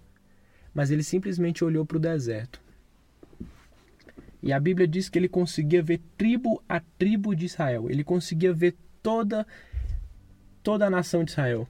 mas 0.75 0.91
ele 0.91 1.03
simplesmente 1.03 1.65
olhou 1.65 1.85
para 1.85 1.97
o 1.97 2.01
deserto. 2.01 2.61
E 4.43 4.53
a 4.53 4.61
Bíblia 4.61 4.89
diz 4.89 5.09
que 5.09 5.19
ele 5.19 5.29
conseguia 5.29 5.83
ver 5.83 6.01
tribo 6.17 6.63
a 6.69 6.81
tribo 6.81 7.35
de 7.35 7.47
Israel. 7.47 7.91
Ele 7.91 8.03
conseguia 8.03 8.53
ver 8.53 8.75
toda 9.03 9.47
toda 10.63 10.87
a 10.87 10.91
nação 10.91 11.25
de 11.25 11.33
Israel. 11.33 11.69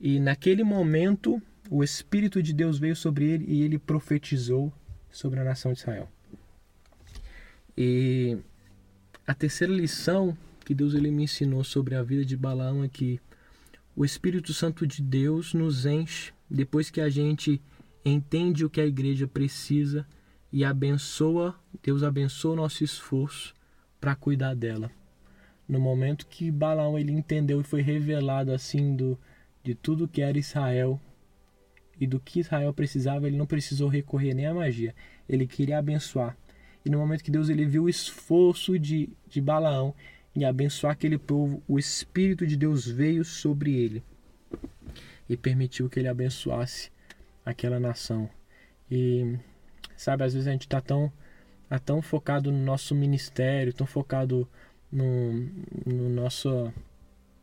E 0.00 0.20
naquele 0.20 0.62
momento, 0.62 1.40
o 1.70 1.82
Espírito 1.82 2.42
de 2.42 2.52
Deus 2.52 2.78
veio 2.78 2.94
sobre 2.94 3.24
ele 3.24 3.44
e 3.48 3.62
ele 3.62 3.78
profetizou 3.78 4.72
sobre 5.10 5.40
a 5.40 5.44
nação 5.44 5.72
de 5.72 5.78
Israel. 5.78 6.08
E 7.76 8.38
a 9.26 9.34
terceira 9.34 9.72
lição 9.72 10.36
que 10.64 10.74
Deus 10.74 10.94
ele 10.94 11.10
me 11.10 11.24
ensinou 11.24 11.62
sobre 11.64 11.94
a 11.94 12.02
vida 12.02 12.24
de 12.24 12.36
Balaão 12.36 12.84
é 12.84 12.88
que 12.88 13.20
o 13.94 14.04
Espírito 14.04 14.52
Santo 14.52 14.86
de 14.86 15.00
Deus 15.02 15.54
nos 15.54 15.86
enche 15.86 16.32
depois 16.50 16.90
que 16.90 17.00
a 17.00 17.08
gente 17.08 17.60
entende 18.04 18.64
o 18.64 18.70
que 18.70 18.80
a 18.80 18.86
igreja 18.86 19.26
precisa 19.26 20.06
e 20.52 20.64
abençoa, 20.64 21.54
Deus 21.82 22.02
abençoa 22.02 22.52
o 22.52 22.56
nosso 22.56 22.84
esforço 22.84 23.54
para 24.00 24.14
cuidar 24.14 24.54
dela. 24.54 24.90
No 25.68 25.80
momento 25.80 26.26
que 26.26 26.50
Balaão 26.50 26.98
ele 26.98 27.12
entendeu 27.12 27.60
e 27.60 27.64
foi 27.64 27.82
revelado 27.82 28.52
assim 28.52 28.94
do 28.94 29.18
de 29.66 29.74
tudo 29.74 30.06
que 30.06 30.22
era 30.22 30.38
Israel 30.38 31.00
e 31.98 32.06
do 32.06 32.20
que 32.20 32.38
Israel 32.38 32.72
precisava, 32.72 33.26
ele 33.26 33.36
não 33.36 33.46
precisou 33.46 33.88
recorrer 33.88 34.32
nem 34.32 34.46
à 34.46 34.54
magia. 34.54 34.94
Ele 35.28 35.44
queria 35.44 35.78
abençoar. 35.78 36.36
E 36.84 36.88
no 36.88 36.98
momento 36.98 37.24
que 37.24 37.32
Deus 37.32 37.48
ele 37.48 37.66
viu 37.66 37.84
o 37.84 37.88
esforço 37.88 38.78
de, 38.78 39.10
de 39.26 39.40
Balaão 39.40 39.92
em 40.36 40.44
abençoar 40.44 40.92
aquele 40.92 41.18
povo, 41.18 41.60
o 41.66 41.80
Espírito 41.80 42.46
de 42.46 42.56
Deus 42.56 42.86
veio 42.86 43.24
sobre 43.24 43.74
ele 43.74 44.04
e 45.28 45.36
permitiu 45.36 45.90
que 45.90 45.98
ele 45.98 46.06
abençoasse 46.06 46.92
aquela 47.44 47.80
nação. 47.80 48.30
E 48.88 49.36
sabe, 49.96 50.22
às 50.22 50.32
vezes 50.32 50.46
a 50.46 50.52
gente 50.52 50.66
está 50.66 50.80
tão, 50.80 51.12
tá 51.68 51.80
tão 51.80 52.00
focado 52.00 52.52
no 52.52 52.64
nosso 52.64 52.94
ministério, 52.94 53.72
tão 53.72 53.86
focado 53.86 54.48
no, 54.92 55.32
no 55.84 56.08
nosso 56.08 56.72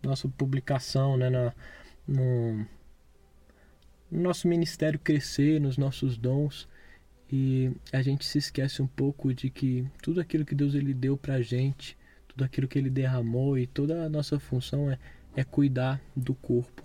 nossa 0.01 0.27
publicação, 0.27 1.15
né, 1.15 1.29
na, 1.29 1.53
no, 2.07 2.65
no 4.11 4.21
nosso 4.21 4.47
ministério 4.47 4.99
crescer, 4.99 5.59
nos 5.59 5.77
nossos 5.77 6.17
dons. 6.17 6.67
E 7.31 7.71
a 7.91 8.01
gente 8.01 8.25
se 8.25 8.37
esquece 8.37 8.81
um 8.81 8.87
pouco 8.87 9.33
de 9.33 9.49
que 9.49 9.87
tudo 10.01 10.21
aquilo 10.21 10.45
que 10.45 10.53
Deus 10.53 10.75
ele 10.75 10.93
deu 10.93 11.17
pra 11.17 11.41
gente, 11.41 11.97
tudo 12.27 12.43
aquilo 12.43 12.67
que 12.67 12.77
ele 12.77 12.89
derramou 12.89 13.57
e 13.57 13.65
toda 13.65 14.03
a 14.03 14.09
nossa 14.09 14.39
função 14.39 14.91
é, 14.91 14.99
é 15.35 15.43
cuidar 15.43 16.01
do 16.15 16.35
corpo. 16.35 16.83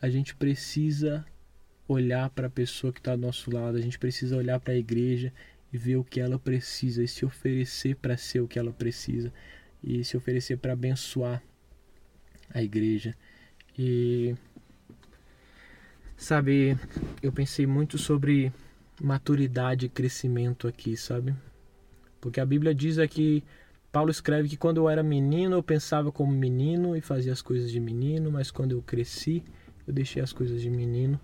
A 0.00 0.08
gente 0.08 0.34
precisa 0.34 1.24
olhar 1.86 2.28
para 2.30 2.48
a 2.48 2.50
pessoa 2.50 2.92
que 2.92 3.00
está 3.00 3.16
do 3.16 3.22
nosso 3.22 3.50
lado, 3.50 3.78
a 3.78 3.80
gente 3.80 3.98
precisa 3.98 4.36
olhar 4.36 4.60
para 4.60 4.74
a 4.74 4.76
igreja 4.76 5.32
e 5.72 5.78
ver 5.78 5.96
o 5.96 6.04
que 6.04 6.20
ela 6.20 6.38
precisa 6.38 7.02
e 7.02 7.08
se 7.08 7.24
oferecer 7.24 7.96
para 7.96 8.16
ser 8.16 8.40
o 8.40 8.48
que 8.48 8.58
ela 8.58 8.72
precisa 8.72 9.32
e 9.82 10.04
se 10.04 10.16
oferecer 10.16 10.58
para 10.58 10.72
abençoar 10.72 11.42
a 12.52 12.62
igreja. 12.62 13.16
E 13.78 14.34
sabe, 16.18 16.76
eu 17.22 17.32
pensei 17.32 17.66
muito 17.66 17.96
sobre 17.96 18.52
maturidade 19.00 19.86
e 19.86 19.88
crescimento 19.88 20.66
aqui, 20.66 20.96
sabe? 20.96 21.34
Porque 22.20 22.40
a 22.40 22.44
Bíblia 22.44 22.74
diz 22.74 22.98
aqui, 22.98 23.44
Paulo 23.92 24.10
escreve 24.10 24.48
que 24.48 24.56
quando 24.56 24.78
eu 24.78 24.88
era 24.88 25.02
menino 25.02 25.56
eu 25.56 25.62
pensava 25.62 26.10
como 26.10 26.32
menino 26.32 26.96
e 26.96 27.00
fazia 27.00 27.32
as 27.32 27.40
coisas 27.40 27.70
de 27.70 27.78
menino, 27.78 28.30
mas 28.32 28.50
quando 28.50 28.72
eu 28.72 28.82
cresci 28.82 29.42
eu 29.86 29.94
deixei 29.94 30.20
as 30.20 30.32
coisas 30.32 30.60
de 30.60 30.68
menino. 30.68 31.18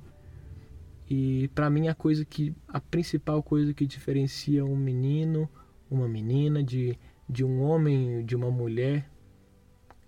E 1.10 1.48
para 1.54 1.68
mim 1.68 1.88
a 1.88 1.94
coisa 1.94 2.24
que 2.24 2.54
a 2.66 2.80
principal 2.80 3.42
coisa 3.42 3.74
que 3.74 3.84
diferencia 3.84 4.64
um 4.64 4.76
menino, 4.76 5.50
uma 5.90 6.08
menina 6.08 6.62
de 6.62 6.98
de 7.28 7.42
um 7.42 7.62
homem, 7.62 8.24
de 8.24 8.36
uma 8.36 8.50
mulher 8.50 9.10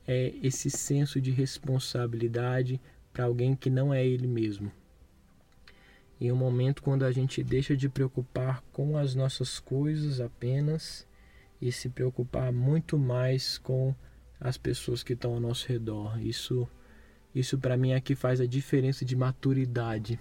é 0.06 0.34
esse 0.42 0.70
senso 0.70 1.20
de 1.20 1.30
responsabilidade 1.30 2.80
para 3.12 3.24
alguém 3.24 3.56
que 3.56 3.70
não 3.70 3.92
é 3.92 4.06
ele 4.06 4.26
mesmo. 4.26 4.70
Em 6.20 6.32
um 6.32 6.36
momento 6.36 6.82
quando 6.82 7.04
a 7.04 7.12
gente 7.12 7.42
deixa 7.42 7.76
de 7.76 7.88
preocupar 7.88 8.62
com 8.72 8.96
as 8.96 9.14
nossas 9.14 9.58
coisas 9.58 10.20
apenas 10.20 11.06
e 11.60 11.70
se 11.70 11.88
preocupar 11.88 12.52
muito 12.52 12.98
mais 12.98 13.58
com 13.58 13.94
as 14.40 14.56
pessoas 14.56 15.02
que 15.02 15.12
estão 15.14 15.34
ao 15.34 15.40
nosso 15.40 15.68
redor. 15.68 16.20
Isso 16.20 16.68
isso 17.34 17.58
para 17.58 17.76
mim 17.76 17.92
é 17.92 18.00
que 18.00 18.14
faz 18.14 18.40
a 18.40 18.46
diferença 18.46 19.04
de 19.04 19.14
maturidade. 19.14 20.18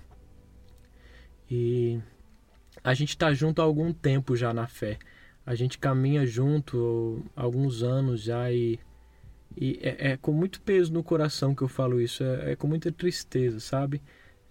E 1.50 2.00
a 2.84 2.94
gente 2.94 3.10
está 3.10 3.34
junto 3.34 3.62
há 3.62 3.66
algum 3.66 3.94
tempo 3.94 4.36
já 4.36 4.54
na 4.54 4.68
fé. 4.68 5.00
A 5.46 5.56
gente 5.56 5.78
caminha 5.78 6.26
junto 6.26 7.24
há 7.36 7.44
alguns 7.44 7.84
anos 7.84 8.22
já 8.22 8.52
e 8.52 8.80
E 9.58 9.80
é, 9.82 10.12
é, 10.12 10.18
com 10.18 10.34
muito 10.34 10.60
peso 10.62 10.92
no 10.92 11.04
coração 11.04 11.56
que 11.56 11.62
eu 11.62 11.68
falo 11.70 12.02
isso, 12.02 12.24
é, 12.24 12.52
é 12.52 12.56
com 12.56 12.68
muita 12.68 12.92
tristeza, 12.92 13.60
sabe? 13.60 14.02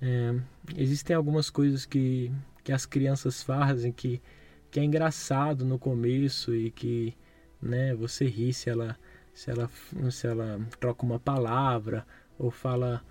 É, 0.06 0.34
existem 0.76 1.16
algumas 1.16 1.48
coisas 1.48 1.86
que, 1.86 2.30
que 2.62 2.72
as 2.72 2.84
crianças 2.84 3.42
fazem 3.42 3.90
que, 3.90 4.20
que 4.70 4.78
é 4.78 4.84
engraçado 4.84 5.64
no 5.64 5.78
começo 5.78 6.54
e 6.54 6.70
que 6.70 7.16
né, 7.60 7.94
você 7.94 8.26
ri 8.26 8.52
se 8.52 8.68
ela, 8.68 8.98
se 9.32 9.50
ela, 9.50 9.70
se 10.10 10.26
ela 10.26 10.60
troca 10.78 11.06
uma 11.06 11.18
palavra 11.18 12.06
ou 12.38 12.50
fala, 12.50 13.02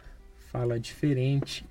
fala 0.51 0.79
diferente. 0.79 1.65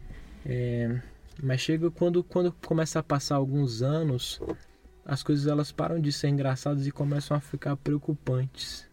É, 0.44 1.00
mas 1.40 1.60
chega 1.60 1.88
quando, 1.88 2.24
quando 2.24 2.50
começa 2.66 2.98
a 2.98 3.02
passar 3.02 3.36
alguns 3.36 3.80
anos, 3.80 4.40
as 5.04 5.22
coisas 5.22 5.46
elas 5.46 5.70
param 5.70 6.00
de 6.00 6.10
ser 6.10 6.30
engraçadas 6.30 6.84
e 6.84 6.90
começam 6.90 7.36
a 7.36 7.40
ficar 7.40 7.76
preocupantes. 7.76 8.90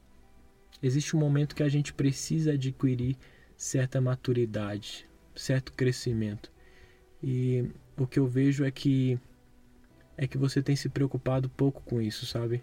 Existe 0.80 1.16
um 1.16 1.20
momento 1.20 1.56
que 1.56 1.64
a 1.64 1.70
gente 1.70 1.92
precisa 1.92 2.54
adquirir 2.54 3.18
certa 3.58 4.00
maturidade, 4.00 5.09
certo 5.40 5.74
crescimento. 5.74 6.52
E 7.22 7.70
o 7.98 8.06
que 8.08 8.20
eu 8.20 8.28
vejo 8.28 8.64
é 8.64 8.72
que 8.72 9.20
é 10.18 10.28
que 10.28 10.38
você 10.38 10.62
tem 10.62 10.76
se 10.76 10.90
preocupado 10.90 11.50
pouco 11.50 11.82
com 11.82 12.02
isso, 12.02 12.26
sabe? 12.26 12.62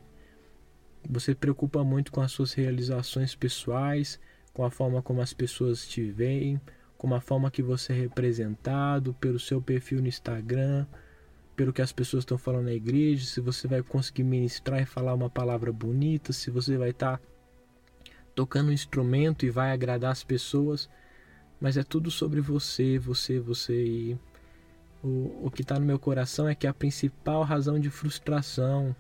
Você 1.09 1.35
preocupa 1.35 1.83
muito 1.83 2.13
com 2.13 2.21
as 2.21 2.31
suas 2.33 2.53
realizações 2.53 3.35
pessoais, 3.35 4.21
com 4.53 4.63
a 4.65 4.71
forma 4.71 5.01
como 5.01 5.23
as 5.23 5.33
pessoas 5.33 5.89
te 5.89 6.11
veem, 6.11 6.61
com 6.99 7.15
a 7.15 7.21
forma 7.21 7.51
que 7.51 7.63
você 7.63 7.93
é 7.93 7.97
representado, 7.97 9.15
pelo 9.15 9.39
seu 9.39 9.63
perfil 9.63 10.03
no 10.03 10.09
Instagram, 10.09 10.87
pelo 11.55 11.73
que 11.73 11.81
as 11.81 11.93
pessoas 11.93 12.23
estão 12.23 12.37
falando 12.37 12.67
na 12.67 12.75
igreja, 12.75 13.25
se 13.25 13.41
você 13.41 13.67
vai 13.67 13.83
conseguir 13.83 14.25
ministrar 14.25 14.83
e 14.83 14.87
falar 14.87 15.15
uma 15.15 15.31
palavra 15.31 15.73
bonita, 15.73 16.35
se 16.35 16.51
você 16.51 16.77
vai 16.77 16.91
estar 16.91 17.17
tá 17.17 17.25
tocando 18.35 18.69
um 18.69 18.73
instrumento 18.73 19.47
e 19.47 19.51
vai 19.51 19.73
agradar 19.73 20.13
as 20.13 20.23
pessoas, 20.23 20.91
mas 21.61 21.77
é 21.77 21.83
tudo 21.83 22.11
sobre 22.11 22.41
você, 22.41 22.99
você, 22.99 23.39
você 23.39 23.85
e 23.85 24.19
o, 25.03 25.47
o 25.47 25.51
que 25.51 25.63
está 25.63 25.79
no 25.79 25.87
meu 25.87 25.99
coração 25.99 26.49
é 26.49 26.55
que 26.55 26.67
a 26.67 26.75
principal 26.75 27.43
razão 27.43 27.79
de 27.79 27.91
frustração 27.91 28.95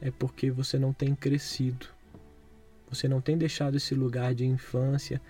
é 0.00 0.10
porque 0.10 0.50
você 0.50 0.78
não 0.78 0.92
tem 0.92 1.14
crescido. 1.14 1.86
Você 2.88 3.06
não 3.06 3.20
tem 3.20 3.36
deixado 3.36 3.76
esse 3.76 3.94
lugar 3.94 4.34
de 4.34 4.44
infância, 4.46 5.20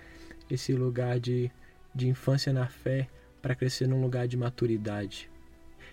esse 0.51 0.73
lugar 0.73 1.21
de, 1.21 1.51
de 1.95 2.09
infância 2.09 2.53
na 2.53 2.67
fé, 2.67 3.09
para 3.43 3.55
crescer 3.55 3.87
num 3.87 4.01
lugar 4.01 4.29
de 4.29 4.37
maturidade. 4.37 5.31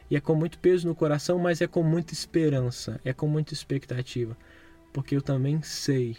E 0.10 0.16
é 0.16 0.22
com 0.22 0.36
muito 0.36 0.60
peso 0.60 0.88
no 0.88 0.96
coração, 0.96 1.38
mas 1.39 1.62
é 1.62 1.68
com 1.68 1.84
muita 1.84 2.13
esperança, 2.13 3.00
é 3.04 3.12
com 3.13 3.27
muita 3.27 3.54
expectativa, 3.54 4.38
porque 4.94 5.16
eu 5.16 5.22
também 5.22 5.62
sei 5.62 6.16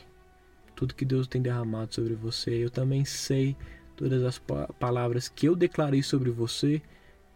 tudo 0.74 0.94
que 0.94 1.04
Deus 1.04 1.26
tem 1.26 1.40
derramado 1.42 1.94
sobre 1.94 2.14
você, 2.14 2.50
eu 2.50 2.70
também 2.70 3.04
sei 3.04 3.56
todas 3.98 4.22
as 4.22 4.40
palavras 4.78 5.28
que 5.28 5.46
eu 5.46 5.56
declarei 5.56 6.04
sobre 6.04 6.30
você 6.30 6.80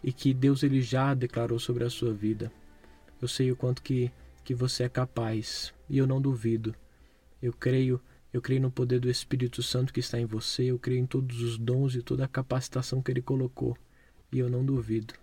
e 0.03 0.13
que 0.13 0.33
Deus 0.33 0.63
ele 0.63 0.81
já 0.81 1.13
declarou 1.13 1.59
sobre 1.59 1.83
a 1.83 1.91
sua 1.91 2.15
vida. 2.15 2.53
Eu 3.21 3.27
sei 3.27 3.51
o 3.51 3.57
quanto 3.57 3.83
que 3.83 4.13
que 4.45 4.55
você 4.55 4.83
é 4.83 4.89
capaz, 4.89 5.73
e 5.89 5.99
eu 5.99 6.07
não 6.07 6.21
duvido. 6.21 6.75
Eu 7.41 7.53
creio, 7.53 8.01
eu 8.33 8.43
creio 8.43 8.61
no 8.61 8.73
poder 8.73 8.99
do 8.99 9.09
Espírito 9.09 9.63
Santo 9.63 9.93
que 9.93 10.01
está 10.01 10.19
em 10.19 10.25
você, 10.25 10.65
eu 10.65 10.81
creio 10.81 11.01
em 11.01 11.07
todos 11.07 11.41
os 11.41 11.57
dons 11.57 11.95
e 11.95 12.03
toda 12.03 12.25
a 12.25 12.29
capacitação 12.29 13.01
que 13.01 13.13
ele 13.13 13.23
colocou, 13.23 13.77
e 14.33 14.41
eu 14.41 14.51
não 14.51 14.65
duvido. 14.65 15.15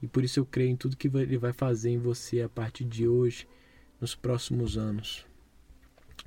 E 0.00 0.06
por 0.06 0.22
isso 0.22 0.38
eu 0.38 0.46
creio 0.46 0.70
em 0.70 0.76
tudo 0.76 0.96
que 0.96 1.08
ele 1.08 1.38
vai 1.38 1.52
fazer 1.52 1.90
em 1.90 1.98
você 1.98 2.40
a 2.40 2.48
partir 2.48 2.84
de 2.84 3.08
hoje, 3.08 3.48
nos 4.00 4.14
próximos 4.14 4.78
anos. 4.78 5.26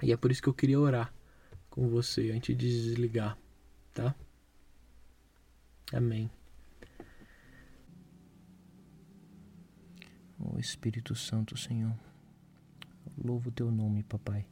E 0.01 0.11
é 0.11 0.17
por 0.17 0.29
isso 0.29 0.41
que 0.41 0.49
eu 0.49 0.53
queria 0.53 0.79
orar 0.79 1.13
com 1.73 1.89
você 1.89 2.29
antes 2.29 2.55
de 2.55 2.67
desligar, 2.69 3.35
tá? 3.95 4.15
Amém. 5.91 6.29
Oh 10.37 10.59
Espírito 10.59 11.15
Santo, 11.15 11.57
Senhor, 11.57 11.97
louvo 13.17 13.49
o 13.49 13.51
teu 13.51 13.71
nome, 13.71 14.03
papai. 14.03 14.45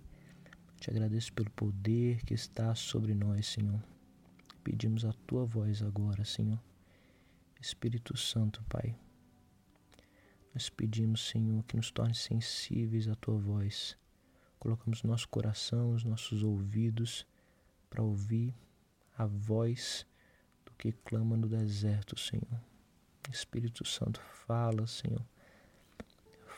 Te 0.80 0.90
agradeço 0.90 1.32
pelo 1.34 1.52
poder 1.52 2.26
que 2.26 2.34
está 2.34 2.74
sobre 2.74 3.14
nós, 3.14 3.46
Senhor. 3.46 3.80
Pedimos 4.64 5.06
a 5.06 5.14
tua 5.14 5.46
voz 5.46 5.84
agora, 5.84 6.26
Senhor. 6.26 6.60
Espírito 7.62 8.18
Santo, 8.18 8.64
Pai. 8.64 8.98
Nós 10.56 10.72
pedimos, 10.72 11.30
Senhor, 11.30 11.64
que 11.66 11.78
nos 11.78 11.92
torne 11.92 12.16
sensíveis 12.16 13.08
à 13.08 13.14
tua 13.14 13.38
voz. 13.38 13.96
Colocamos 14.62 15.04
nosso 15.04 15.28
coração, 15.28 15.94
os 15.94 16.06
nossos 16.06 16.42
ouvidos 16.42 17.28
para 17.90 18.02
ouvir 18.02 18.56
a 19.18 19.26
voz 19.26 20.08
do 20.64 20.72
que 20.74 20.94
clama 20.94 21.36
no 21.36 21.50
deserto, 21.50 22.18
Senhor. 22.18 22.62
Espírito 23.30 23.86
Santo, 23.86 24.22
fala, 24.46 24.88
Senhor 24.88 25.26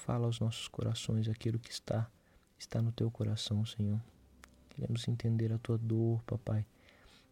Fala 0.05 0.25
aos 0.25 0.37
nossos 0.37 0.67
corações 0.67 1.29
aquilo 1.29 1.57
que 1.57 1.71
está 1.71 2.11
está 2.59 2.81
no 2.81 2.91
teu 2.91 3.09
coração, 3.09 3.65
Senhor. 3.65 4.03
Queremos 4.69 5.07
entender 5.07 5.53
a 5.53 5.57
tua 5.57 5.77
dor, 5.77 6.21
papai. 6.23 6.65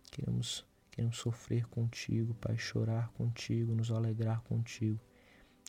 Queremos 0.09 0.65
queremos 0.89 1.17
sofrer 1.17 1.67
contigo, 1.67 2.33
Pai, 2.35 2.57
chorar 2.57 3.09
contigo, 3.09 3.75
nos 3.75 3.91
alegrar 3.91 4.39
contigo. 4.43 4.97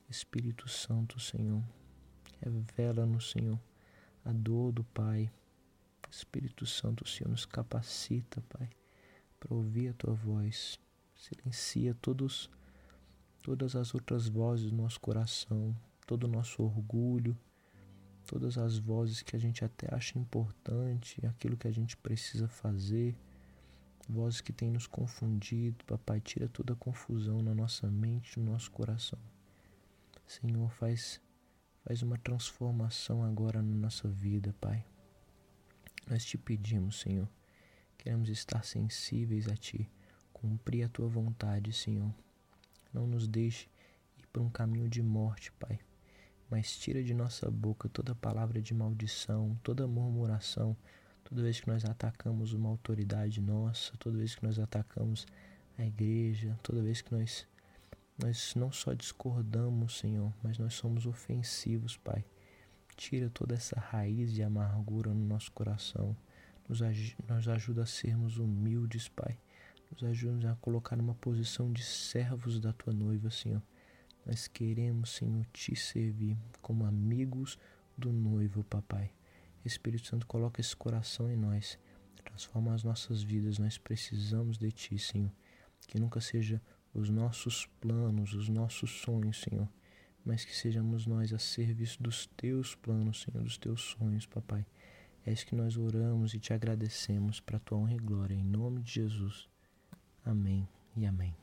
Espírito 0.08 0.68
Santo, 0.68 1.18
Senhor, 1.18 1.60
revela-nos, 2.40 3.32
Senhor, 3.32 3.58
a 4.24 4.32
dor 4.32 4.72
do 4.72 4.84
Pai. 4.84 5.30
Espírito 6.10 6.66
Santo, 6.66 7.08
Senhor, 7.08 7.30
nos 7.30 7.46
capacita, 7.46 8.42
Pai, 8.50 8.68
para 9.40 9.54
ouvir 9.54 9.88
a 9.88 9.94
tua 9.94 10.12
voz. 10.12 10.78
Silencia 11.14 11.94
todos 12.00 12.50
todas 13.42 13.74
as 13.74 13.92
outras 13.94 14.28
vozes 14.28 14.70
do 14.70 14.76
nosso 14.76 15.00
coração, 15.00 15.76
todo 16.06 16.24
o 16.24 16.28
nosso 16.28 16.62
orgulho, 16.62 17.36
todas 18.26 18.56
as 18.56 18.78
vozes 18.78 19.20
que 19.22 19.34
a 19.34 19.38
gente 19.38 19.64
até 19.64 19.92
acha 19.94 20.18
importante, 20.18 21.24
aquilo 21.26 21.56
que 21.56 21.66
a 21.66 21.72
gente 21.72 21.96
precisa 21.96 22.46
fazer, 22.46 23.16
vozes 24.08 24.40
que 24.40 24.52
têm 24.52 24.70
nos 24.70 24.86
confundido. 24.86 25.84
Papai, 25.84 26.20
tira 26.20 26.48
toda 26.48 26.72
a 26.72 26.76
confusão 26.76 27.42
na 27.42 27.54
nossa 27.54 27.90
mente, 27.90 28.38
no 28.38 28.52
nosso 28.52 28.70
coração. 28.70 29.18
Senhor, 30.26 30.70
faz, 30.70 31.20
faz 31.84 32.02
uma 32.02 32.18
transformação 32.18 33.22
agora 33.22 33.62
na 33.62 33.76
nossa 33.76 34.08
vida, 34.08 34.54
Pai. 34.60 34.84
Nós 36.08 36.24
te 36.24 36.36
pedimos, 36.36 37.00
Senhor, 37.00 37.28
queremos 37.98 38.28
estar 38.28 38.64
sensíveis 38.64 39.48
a 39.48 39.56
Ti, 39.56 39.90
cumprir 40.32 40.84
a 40.84 40.88
Tua 40.88 41.08
vontade, 41.08 41.72
Senhor. 41.72 42.12
Não 42.92 43.06
nos 43.06 43.26
deixe 43.26 43.68
ir 44.18 44.26
por 44.32 44.42
um 44.42 44.50
caminho 44.50 44.88
de 44.88 45.02
morte, 45.02 45.52
Pai 45.52 45.78
mas 46.52 46.76
tira 46.76 47.02
de 47.02 47.14
nossa 47.14 47.50
boca 47.50 47.88
toda 47.88 48.14
palavra 48.14 48.60
de 48.60 48.74
maldição, 48.74 49.58
toda 49.62 49.88
murmuração, 49.88 50.76
toda 51.24 51.42
vez 51.42 51.58
que 51.58 51.66
nós 51.66 51.82
atacamos 51.82 52.52
uma 52.52 52.68
autoridade 52.68 53.40
nossa, 53.40 53.96
toda 53.98 54.18
vez 54.18 54.34
que 54.34 54.44
nós 54.44 54.58
atacamos 54.58 55.26
a 55.78 55.86
igreja, 55.86 56.54
toda 56.62 56.82
vez 56.82 57.00
que 57.00 57.10
nós 57.10 57.48
nós 58.18 58.54
não 58.54 58.70
só 58.70 58.92
discordamos, 58.92 59.98
Senhor, 59.98 60.32
mas 60.42 60.58
nós 60.58 60.74
somos 60.74 61.06
ofensivos, 61.06 61.96
Pai. 61.96 62.24
Tira 62.96 63.30
toda 63.30 63.54
essa 63.54 63.78
raiz 63.80 64.32
de 64.32 64.42
amargura 64.42 65.12
no 65.12 65.24
nosso 65.24 65.50
coração. 65.52 66.16
Nos, 66.68 66.80
nos 67.28 67.48
ajuda 67.48 67.82
a 67.82 67.86
sermos 67.86 68.38
humildes, 68.38 69.08
Pai. 69.08 69.38
Nos 69.90 70.04
ajuda 70.04 70.52
a 70.52 70.56
colocar 70.56 70.96
numa 70.96 71.14
posição 71.14 71.72
de 71.72 71.82
servos 71.82 72.60
da 72.60 72.72
tua 72.72 72.92
noiva, 72.92 73.30
Senhor. 73.30 73.62
Nós 74.24 74.46
queremos, 74.46 75.10
Senhor, 75.10 75.44
te 75.52 75.74
servir 75.74 76.36
como 76.60 76.84
amigos 76.84 77.58
do 77.98 78.12
noivo, 78.12 78.62
papai. 78.62 79.10
Espírito 79.64 80.06
Santo, 80.06 80.26
coloca 80.26 80.60
esse 80.60 80.76
coração 80.76 81.30
em 81.30 81.36
nós. 81.36 81.78
Transforma 82.24 82.74
as 82.74 82.84
nossas 82.84 83.22
vidas. 83.22 83.58
Nós 83.58 83.78
precisamos 83.78 84.58
de 84.58 84.70
ti, 84.70 84.98
Senhor. 84.98 85.30
Que 85.88 85.98
nunca 85.98 86.20
seja 86.20 86.62
os 86.94 87.08
nossos 87.08 87.66
planos, 87.80 88.34
os 88.34 88.48
nossos 88.48 89.00
sonhos, 89.00 89.40
Senhor, 89.40 89.68
mas 90.24 90.44
que 90.44 90.54
sejamos 90.54 91.06
nós 91.06 91.32
a 91.32 91.38
serviço 91.38 92.02
dos 92.02 92.26
teus 92.26 92.74
planos, 92.74 93.22
Senhor, 93.22 93.42
dos 93.42 93.56
teus 93.56 93.80
sonhos, 93.98 94.26
papai. 94.26 94.64
É 95.24 95.32
isso 95.32 95.46
que 95.46 95.54
nós 95.54 95.76
oramos 95.76 96.34
e 96.34 96.40
te 96.40 96.52
agradecemos 96.52 97.40
para 97.40 97.56
a 97.56 97.60
tua 97.60 97.78
honra 97.78 97.94
e 97.94 97.98
glória. 97.98 98.34
Em 98.34 98.44
nome 98.44 98.82
de 98.82 98.92
Jesus. 98.92 99.48
Amém 100.24 100.68
e 100.96 101.06
amém. 101.06 101.36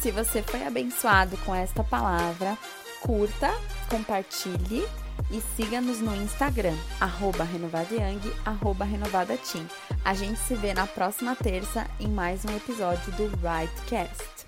Se 0.00 0.12
você 0.12 0.42
foi 0.42 0.64
abençoado 0.64 1.36
com 1.38 1.54
esta 1.54 1.82
palavra, 1.82 2.56
curta, 3.02 3.48
compartilhe 3.90 4.82
e 5.30 5.40
siga-nos 5.56 6.00
no 6.00 6.14
Instagram, 6.16 6.76
arroba 7.00 7.44
renovadayang, 7.44 8.20
arroba 8.44 8.84
renovadateam. 8.84 9.66
A 10.04 10.14
gente 10.14 10.38
se 10.40 10.54
vê 10.54 10.72
na 10.72 10.86
próxima 10.86 11.36
terça 11.36 11.86
em 12.00 12.08
mais 12.08 12.44
um 12.44 12.56
episódio 12.56 13.12
do 13.12 13.26
Rightcast. 13.42 14.47